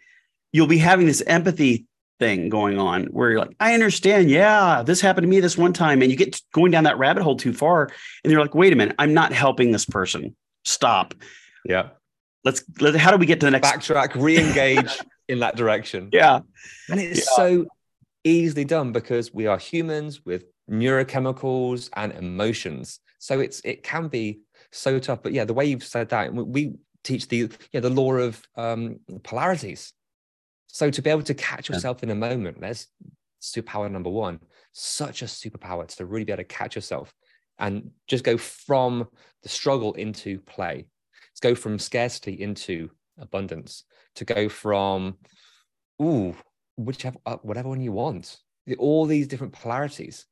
You'll 0.51 0.67
be 0.67 0.77
having 0.77 1.07
this 1.07 1.21
empathy 1.21 1.85
thing 2.19 2.49
going 2.49 2.79
on 2.79 3.05
where 3.05 3.31
you're 3.31 3.39
like, 3.39 3.55
I 3.59 3.73
understand, 3.73 4.29
yeah, 4.29 4.83
this 4.83 5.01
happened 5.01 5.23
to 5.23 5.29
me 5.29 5.39
this 5.39 5.57
one 5.57 5.73
time, 5.73 6.01
and 6.01 6.11
you 6.11 6.17
get 6.17 6.41
going 6.53 6.71
down 6.71 6.85
that 6.85 6.97
rabbit 6.97 7.23
hole 7.23 7.35
too 7.35 7.53
far, 7.53 7.89
and 8.23 8.31
you're 8.31 8.41
like, 8.41 8.55
wait 8.55 8.73
a 8.73 8.75
minute, 8.75 8.95
I'm 8.99 9.13
not 9.13 9.33
helping 9.33 9.71
this 9.71 9.85
person. 9.85 10.35
Stop. 10.63 11.13
Yeah. 11.65 11.89
Let's 12.43 12.63
let 12.79 12.95
how 12.95 13.11
do 13.11 13.17
we 13.17 13.25
get 13.25 13.39
to 13.39 13.47
the 13.47 13.51
next 13.51 13.67
backtrack, 13.67 14.21
re-engage 14.21 14.99
in 15.27 15.39
that 15.39 15.55
direction. 15.55 16.09
Yeah. 16.11 16.39
And 16.89 16.99
it's 16.99 17.19
yeah. 17.19 17.35
so 17.35 17.65
easily 18.23 18.65
done 18.65 18.91
because 18.91 19.33
we 19.33 19.47
are 19.47 19.57
humans 19.57 20.23
with 20.25 20.45
neurochemicals 20.69 21.89
and 21.95 22.11
emotions. 22.13 22.99
So 23.19 23.39
it's 23.39 23.61
it 23.63 23.83
can 23.83 24.07
be 24.07 24.41
so 24.71 24.99
tough. 24.99 25.23
But 25.23 25.33
yeah, 25.33 25.45
the 25.45 25.53
way 25.53 25.65
you've 25.65 25.83
said 25.83 26.09
that, 26.09 26.33
we 26.33 26.73
teach 27.03 27.27
the 27.27 27.49
yeah 27.71 27.79
the 27.79 27.89
law 27.89 28.13
of 28.13 28.41
um, 28.55 28.99
polarities. 29.23 29.93
So 30.75 30.89
to 30.89 31.01
be 31.01 31.09
able 31.09 31.21
to 31.21 31.33
catch 31.33 31.69
yourself 31.69 31.99
yeah. 32.01 32.07
in 32.07 32.11
a 32.11 32.15
moment, 32.15 32.59
there's 32.59 32.87
superpower 33.41 33.89
number 33.89 34.09
one. 34.09 34.41
Such 34.73 35.21
a 35.21 35.25
superpower 35.25 35.87
to 35.95 36.05
really 36.05 36.25
be 36.25 36.33
able 36.33 36.43
to 36.43 36.49
catch 36.49 36.75
yourself 36.75 37.13
and 37.57 37.91
just 38.07 38.25
go 38.25 38.35
from 38.35 39.07
the 39.41 39.47
struggle 39.47 39.93
into 39.93 40.41
play. 40.41 40.85
Let's 41.31 41.39
go 41.39 41.55
from 41.55 41.79
scarcity 41.79 42.41
into 42.41 42.89
abundance 43.17 43.85
to 44.15 44.25
go 44.25 44.49
from 44.49 45.15
ooh 46.01 46.35
whichever 46.75 47.19
uh, 47.25 47.37
whatever 47.37 47.69
one 47.69 47.79
you 47.79 47.93
want 47.93 48.35
all 48.77 49.05
these 49.05 49.27
different 49.27 49.53
polarities 49.53 50.25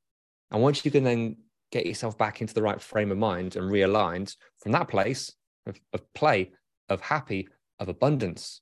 and 0.51 0.61
once 0.61 0.83
you 0.83 0.91
can 0.91 1.05
then 1.05 1.37
get 1.71 1.85
yourself 1.85 2.17
back 2.17 2.41
into 2.41 2.53
the 2.53 2.61
right 2.61 2.81
frame 2.81 3.13
of 3.13 3.17
mind 3.17 3.55
and 3.55 3.71
realigned 3.71 4.35
from 4.59 4.73
that 4.73 4.89
place 4.89 5.31
of, 5.65 5.79
of 5.93 6.01
play 6.13 6.51
of 6.89 6.99
happy 6.99 7.47
of 7.79 7.87
abundance 7.87 8.59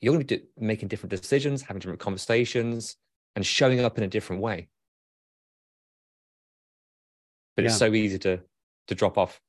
you're 0.00 0.14
going 0.14 0.26
to 0.26 0.38
be 0.38 0.44
making 0.58 0.88
different 0.88 1.10
decisions 1.10 1.62
having 1.62 1.80
different 1.80 2.00
conversations 2.00 2.96
and 3.36 3.44
showing 3.44 3.80
up 3.80 3.98
in 3.98 4.04
a 4.04 4.08
different 4.08 4.42
way 4.42 4.68
but 7.56 7.64
yeah. 7.64 7.70
it's 7.70 7.78
so 7.78 7.92
easy 7.92 8.18
to 8.18 8.40
to 8.86 8.94
drop 8.94 9.18
off 9.18 9.40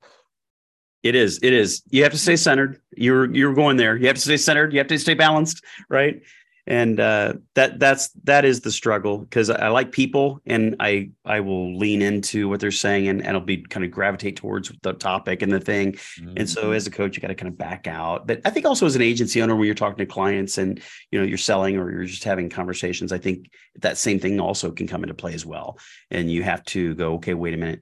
it 1.03 1.15
is. 1.15 1.39
It 1.41 1.53
is. 1.53 1.81
You 1.89 2.03
have 2.03 2.11
to 2.11 2.17
stay 2.17 2.35
centered. 2.35 2.79
You're 2.95 3.33
you're 3.33 3.53
going 3.53 3.77
there. 3.77 3.95
You 3.95 4.07
have 4.07 4.17
to 4.17 4.21
stay 4.21 4.37
centered. 4.37 4.71
You 4.71 4.79
have 4.79 4.87
to 4.87 4.99
stay 4.99 5.15
balanced, 5.15 5.63
right? 5.89 6.21
And 6.67 6.99
uh, 6.99 7.33
that 7.55 7.79
that's 7.79 8.09
that 8.23 8.45
is 8.45 8.61
the 8.61 8.71
struggle 8.71 9.17
because 9.17 9.49
I 9.49 9.69
like 9.69 9.91
people 9.91 10.39
and 10.45 10.75
I 10.79 11.09
I 11.25 11.39
will 11.39 11.77
lean 11.77 12.01
into 12.01 12.47
what 12.49 12.59
they're 12.59 12.71
saying 12.71 13.07
and, 13.07 13.25
and 13.25 13.35
I'll 13.35 13.43
be 13.43 13.57
kind 13.57 13.83
of 13.83 13.91
gravitate 13.91 14.35
towards 14.35 14.71
the 14.81 14.93
topic 14.93 15.41
and 15.41 15.51
the 15.51 15.59
thing. 15.59 15.93
Mm-hmm. 15.93 16.33
And 16.37 16.49
so 16.49 16.71
as 16.71 16.85
a 16.85 16.91
coach, 16.91 17.15
you 17.15 17.21
got 17.21 17.29
to 17.29 17.35
kind 17.35 17.51
of 17.51 17.57
back 17.57 17.87
out. 17.87 18.27
But 18.27 18.41
I 18.45 18.51
think 18.51 18.65
also 18.65 18.85
as 18.85 18.95
an 18.95 19.01
agency 19.01 19.41
owner, 19.41 19.55
when 19.55 19.65
you're 19.65 19.75
talking 19.75 19.97
to 19.97 20.05
clients 20.05 20.57
and 20.57 20.79
you 21.11 21.19
know 21.19 21.25
you're 21.25 21.37
selling 21.37 21.77
or 21.77 21.91
you're 21.91 22.05
just 22.05 22.23
having 22.23 22.49
conversations, 22.49 23.11
I 23.11 23.17
think 23.17 23.49
that 23.79 23.97
same 23.97 24.19
thing 24.19 24.39
also 24.39 24.71
can 24.71 24.87
come 24.87 25.03
into 25.03 25.15
play 25.15 25.33
as 25.33 25.45
well. 25.45 25.79
And 26.11 26.31
you 26.31 26.43
have 26.43 26.63
to 26.65 26.93
go, 26.95 27.15
okay, 27.15 27.33
wait 27.33 27.53
a 27.53 27.57
minute 27.57 27.81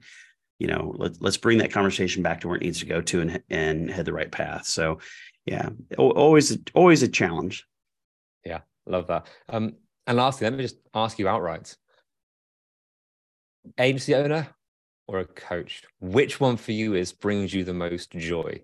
you 0.58 0.66
know 0.66 0.94
let, 0.98 1.20
let's 1.20 1.38
bring 1.38 1.58
that 1.58 1.72
conversation 1.72 2.22
back 2.22 2.40
to 2.40 2.46
where 2.46 2.56
it 2.56 2.62
needs 2.62 2.78
to 2.80 2.86
go 2.86 3.00
to 3.00 3.20
and 3.20 3.42
and 3.48 3.90
head 3.90 4.04
the 4.04 4.12
right 4.12 4.30
path 4.30 4.66
so 4.66 4.98
yeah 5.46 5.70
always 5.96 6.58
always 6.74 7.02
a 7.02 7.08
challenge 7.08 7.66
love 8.86 9.06
that. 9.08 9.26
Um 9.48 9.74
and 10.06 10.16
lastly 10.16 10.46
let 10.46 10.56
me 10.56 10.62
just 10.62 10.78
ask 10.94 11.18
you 11.18 11.28
outright. 11.28 11.76
Agency 13.78 14.14
owner 14.14 14.48
or 15.06 15.20
a 15.20 15.24
coach 15.24 15.82
which 16.00 16.40
one 16.40 16.56
for 16.56 16.72
you 16.72 16.94
is 16.94 17.12
brings 17.12 17.52
you 17.52 17.64
the 17.64 17.74
most 17.74 18.10
joy? 18.10 18.62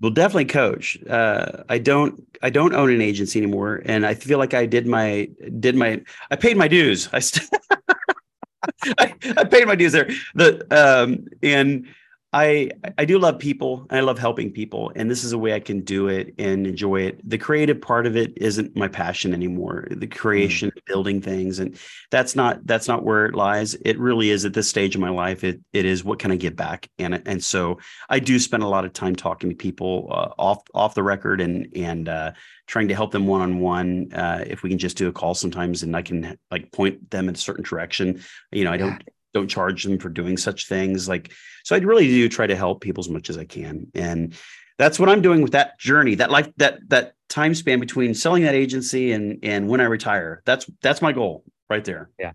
Well 0.00 0.10
definitely 0.10 0.46
coach. 0.46 0.98
Uh, 1.04 1.62
i 1.68 1.78
don't 1.78 2.22
i 2.42 2.50
don't 2.50 2.74
own 2.74 2.90
an 2.90 3.00
agency 3.00 3.38
anymore 3.38 3.82
and 3.84 4.04
i 4.04 4.14
feel 4.14 4.38
like 4.38 4.54
i 4.54 4.66
did 4.66 4.86
my 4.86 5.28
did 5.60 5.76
my 5.76 6.02
i 6.30 6.36
paid 6.36 6.56
my 6.56 6.68
dues. 6.68 7.08
I 7.12 7.20
st- 7.20 7.48
I, 8.98 9.14
I 9.36 9.44
paid 9.44 9.66
my 9.66 9.74
dues 9.74 9.92
there. 9.92 10.08
The 10.34 10.66
um, 10.70 11.26
and 11.42 11.86
I 12.32 12.70
I 12.96 13.04
do 13.04 13.18
love 13.18 13.38
people 13.38 13.86
and 13.90 13.98
I 13.98 14.02
love 14.02 14.18
helping 14.18 14.52
people 14.52 14.90
and 14.96 15.10
this 15.10 15.22
is 15.22 15.32
a 15.32 15.38
way 15.38 15.52
I 15.52 15.60
can 15.60 15.82
do 15.82 16.08
it 16.08 16.34
and 16.38 16.66
enjoy 16.66 17.02
it. 17.02 17.28
The 17.28 17.36
creative 17.36 17.80
part 17.82 18.06
of 18.06 18.16
it 18.16 18.32
isn't 18.36 18.74
my 18.74 18.88
passion 18.88 19.34
anymore. 19.34 19.86
The 19.90 20.06
creation, 20.06 20.70
mm. 20.70 20.84
building 20.86 21.20
things 21.20 21.58
and 21.58 21.78
that's 22.10 22.34
not 22.34 22.66
that's 22.66 22.88
not 22.88 23.04
where 23.04 23.26
it 23.26 23.34
lies. 23.34 23.74
It 23.74 23.98
really 23.98 24.30
is 24.30 24.46
at 24.46 24.54
this 24.54 24.68
stage 24.68 24.94
of 24.94 25.00
my 25.02 25.10
life 25.10 25.44
it 25.44 25.60
it 25.74 25.84
is 25.84 26.04
what 26.04 26.18
can 26.18 26.32
I 26.32 26.36
give 26.36 26.56
back 26.56 26.88
and 26.98 27.22
and 27.26 27.44
so 27.44 27.78
I 28.08 28.18
do 28.18 28.38
spend 28.38 28.62
a 28.62 28.68
lot 28.68 28.86
of 28.86 28.94
time 28.94 29.14
talking 29.14 29.50
to 29.50 29.56
people 29.56 30.08
uh, 30.10 30.30
off 30.38 30.62
off 30.74 30.94
the 30.94 31.02
record 31.02 31.42
and 31.42 31.68
and 31.76 32.08
uh, 32.08 32.32
trying 32.66 32.88
to 32.88 32.94
help 32.94 33.10
them 33.10 33.26
one 33.26 33.42
on 33.42 33.58
one 33.58 34.08
if 34.46 34.62
we 34.62 34.70
can 34.70 34.78
just 34.78 34.96
do 34.96 35.08
a 35.08 35.12
call 35.12 35.34
sometimes 35.34 35.82
and 35.82 35.94
I 35.94 36.00
can 36.00 36.38
like 36.50 36.72
point 36.72 37.10
them 37.10 37.28
in 37.28 37.34
a 37.34 37.38
certain 37.38 37.64
direction. 37.64 38.22
You 38.52 38.64
know, 38.64 38.72
I 38.72 38.78
don't 38.78 39.02
don't 39.34 39.48
charge 39.48 39.84
them 39.84 39.98
for 39.98 40.08
doing 40.08 40.36
such 40.36 40.68
things 40.68 41.08
like 41.08 41.32
so 41.64 41.74
i 41.74 41.78
really 41.78 42.06
do 42.06 42.28
try 42.28 42.46
to 42.46 42.56
help 42.56 42.80
people 42.80 43.00
as 43.00 43.08
much 43.08 43.30
as 43.30 43.38
i 43.38 43.44
can. 43.44 43.86
And 43.94 44.34
that's 44.78 44.98
what 44.98 45.08
i'm 45.08 45.22
doing 45.22 45.42
with 45.42 45.52
that 45.52 45.78
journey 45.78 46.14
that 46.16 46.30
life 46.30 46.48
that 46.56 46.80
that 46.88 47.14
time 47.28 47.54
span 47.54 47.80
between 47.80 48.14
selling 48.14 48.42
that 48.42 48.54
agency 48.54 49.12
and 49.12 49.38
and 49.42 49.68
when 49.68 49.80
i 49.80 49.84
retire. 49.84 50.42
That's 50.44 50.70
that's 50.82 51.00
my 51.00 51.12
goal 51.12 51.44
right 51.70 51.84
there. 51.84 52.10
Yeah. 52.18 52.32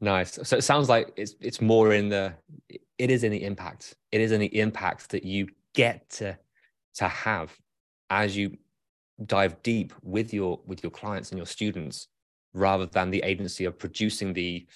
Nice. 0.00 0.36
So 0.42 0.56
it 0.56 0.62
sounds 0.62 0.88
like 0.88 1.12
it's 1.16 1.34
it's 1.40 1.60
more 1.60 1.92
in 1.92 2.08
the 2.08 2.34
it 2.98 3.10
is 3.10 3.22
in 3.22 3.30
the 3.30 3.44
impact. 3.44 3.94
It 4.10 4.20
is 4.20 4.32
in 4.32 4.40
the 4.40 4.58
impact 4.58 5.10
that 5.10 5.24
you 5.24 5.48
get 5.74 6.10
to 6.10 6.36
to 6.94 7.08
have 7.08 7.56
as 8.10 8.36
you 8.36 8.58
dive 9.24 9.62
deep 9.62 9.92
with 10.02 10.34
your 10.34 10.60
with 10.66 10.82
your 10.82 10.90
clients 10.90 11.30
and 11.30 11.38
your 11.38 11.46
students 11.46 12.08
rather 12.52 12.86
than 12.86 13.10
the 13.10 13.22
agency 13.22 13.64
of 13.64 13.78
producing 13.78 14.32
the 14.32 14.66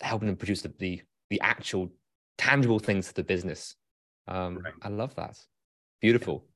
helping 0.00 0.28
them 0.28 0.36
produce 0.36 0.62
the, 0.62 0.72
the, 0.78 1.02
the 1.30 1.40
actual 1.40 1.92
tangible 2.38 2.78
things 2.78 3.08
to 3.08 3.14
the 3.14 3.24
business. 3.24 3.76
Um, 4.28 4.58
right. 4.58 4.74
I 4.82 4.88
love 4.88 5.14
that. 5.16 5.38
Beautiful. 6.00 6.46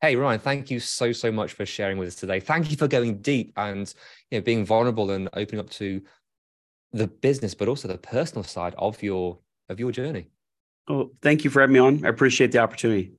Hey 0.00 0.16
Ryan, 0.16 0.40
thank 0.40 0.68
you 0.68 0.80
so 0.80 1.12
so 1.12 1.30
much 1.30 1.52
for 1.52 1.64
sharing 1.64 1.96
with 1.96 2.08
us 2.08 2.14
today. 2.16 2.40
Thank 2.40 2.72
you 2.72 2.76
for 2.76 2.88
going 2.88 3.18
deep 3.18 3.52
and 3.56 3.92
you 4.30 4.38
know 4.38 4.42
being 4.42 4.64
vulnerable 4.64 5.12
and 5.12 5.28
opening 5.34 5.60
up 5.60 5.70
to 5.70 6.02
the 6.92 7.06
business, 7.06 7.54
but 7.54 7.68
also 7.68 7.86
the 7.86 7.98
personal 7.98 8.42
side 8.42 8.74
of 8.78 9.00
your 9.00 9.38
of 9.68 9.78
your 9.78 9.92
journey. 9.92 10.26
Oh, 10.88 11.12
thank 11.22 11.44
you 11.44 11.50
for 11.50 11.60
having 11.60 11.74
me 11.74 11.78
on. 11.78 12.04
I 12.04 12.08
appreciate 12.08 12.50
the 12.50 12.58
opportunity. 12.58 13.12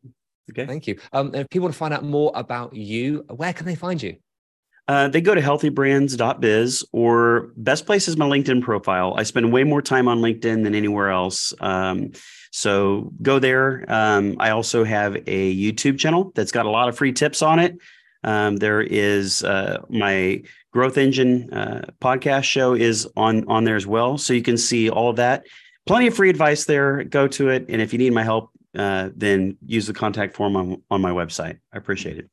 Okay. 0.51 0.65
Thank 0.65 0.87
you. 0.87 0.99
Um, 1.13 1.33
if 1.33 1.49
people 1.49 1.63
want 1.63 1.73
to 1.73 1.79
find 1.79 1.93
out 1.93 2.03
more 2.03 2.33
about 2.35 2.75
you, 2.75 3.25
where 3.29 3.53
can 3.53 3.65
they 3.65 3.75
find 3.75 4.01
you? 4.01 4.17
Uh, 4.87 5.07
they 5.07 5.21
go 5.21 5.33
to 5.33 5.41
healthybrands.biz 5.41 6.85
or 6.91 7.51
best 7.55 7.85
place 7.85 8.07
is 8.07 8.17
my 8.17 8.25
LinkedIn 8.25 8.61
profile. 8.61 9.13
I 9.17 9.23
spend 9.23 9.53
way 9.53 9.63
more 9.63 9.81
time 9.81 10.09
on 10.09 10.19
LinkedIn 10.19 10.63
than 10.63 10.75
anywhere 10.75 11.09
else. 11.09 11.53
Um, 11.61 12.11
so 12.51 13.11
go 13.21 13.39
there. 13.39 13.85
Um, 13.87 14.35
I 14.39 14.49
also 14.49 14.83
have 14.83 15.15
a 15.15 15.55
YouTube 15.55 15.99
channel 15.99 16.31
that's 16.35 16.51
got 16.51 16.65
a 16.65 16.69
lot 16.69 16.89
of 16.89 16.97
free 16.97 17.13
tips 17.13 17.41
on 17.41 17.59
it. 17.59 17.77
Um, 18.25 18.57
there 18.57 18.81
is 18.81 19.43
uh, 19.43 19.81
my 19.89 20.43
growth 20.71 20.97
engine 20.97 21.53
uh, 21.53 21.85
podcast 22.01 22.43
show 22.43 22.73
is 22.73 23.07
on 23.17 23.45
on 23.47 23.63
there 23.63 23.75
as 23.75 23.87
well, 23.87 24.17
so 24.17 24.33
you 24.33 24.41
can 24.41 24.57
see 24.57 24.89
all 24.89 25.09
of 25.09 25.17
that. 25.17 25.45
Plenty 25.85 26.07
of 26.07 26.15
free 26.15 26.29
advice 26.29 26.65
there. 26.65 27.03
Go 27.03 27.27
to 27.27 27.49
it, 27.49 27.65
and 27.67 27.81
if 27.81 27.91
you 27.91 27.99
need 27.99 28.13
my 28.13 28.23
help, 28.23 28.49
uh, 28.77 29.09
then 29.15 29.57
use 29.65 29.87
the 29.87 29.93
contact 29.93 30.35
form 30.35 30.55
on 30.55 30.81
on 30.89 31.01
my 31.01 31.11
website. 31.11 31.59
I 31.73 31.77
appreciate 31.77 32.17
it. 32.17 32.29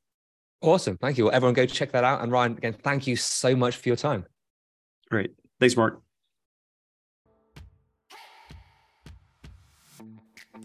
Awesome. 0.62 0.96
Thank 0.98 1.16
you. 1.18 1.24
Well, 1.24 1.34
everyone 1.34 1.54
go 1.54 1.66
check 1.66 1.92
that 1.92 2.04
out. 2.04 2.22
And 2.22 2.30
Ryan, 2.30 2.52
again, 2.52 2.74
thank 2.74 3.06
you 3.06 3.16
so 3.16 3.56
much 3.56 3.76
for 3.76 3.88
your 3.88 3.96
time. 3.96 4.26
Great. 5.08 5.32
Thanks, 5.58 5.76
Mark. 5.76 6.00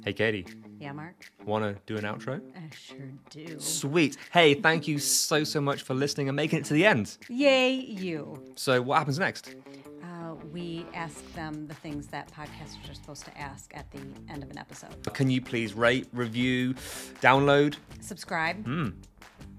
Hey, 0.03 0.13
Katie. 0.13 0.45
Yeah, 0.79 0.91
Mark. 0.91 1.31
Want 1.45 1.63
to 1.63 1.81
do 1.87 1.97
an 1.97 2.03
outro? 2.03 2.39
I 2.55 2.69
sure 2.75 2.97
do. 3.29 3.59
Sweet. 3.59 4.17
Hey, 4.31 4.53
thank 4.53 4.87
you 4.87 4.99
so, 4.99 5.43
so 5.43 5.59
much 5.59 5.81
for 5.81 5.93
listening 5.95 6.29
and 6.29 6.35
making 6.35 6.59
it 6.59 6.65
to 6.65 6.73
the 6.73 6.85
end. 6.85 7.17
Yay, 7.27 7.73
you. 7.73 8.43
So, 8.55 8.81
what 8.81 8.99
happens 8.99 9.17
next? 9.17 9.55
Uh, 10.03 10.35
we 10.51 10.85
ask 10.93 11.33
them 11.33 11.65
the 11.67 11.73
things 11.73 12.05
that 12.07 12.31
podcasters 12.31 12.91
are 12.91 12.93
supposed 12.93 13.25
to 13.25 13.35
ask 13.35 13.71
at 13.75 13.89
the 13.91 13.99
end 14.29 14.43
of 14.43 14.51
an 14.51 14.59
episode. 14.59 15.11
Can 15.13 15.29
you 15.31 15.41
please 15.41 15.73
rate, 15.73 16.07
review, 16.13 16.75
download, 17.21 17.77
subscribe? 18.01 18.63
Hmm. 18.63 18.89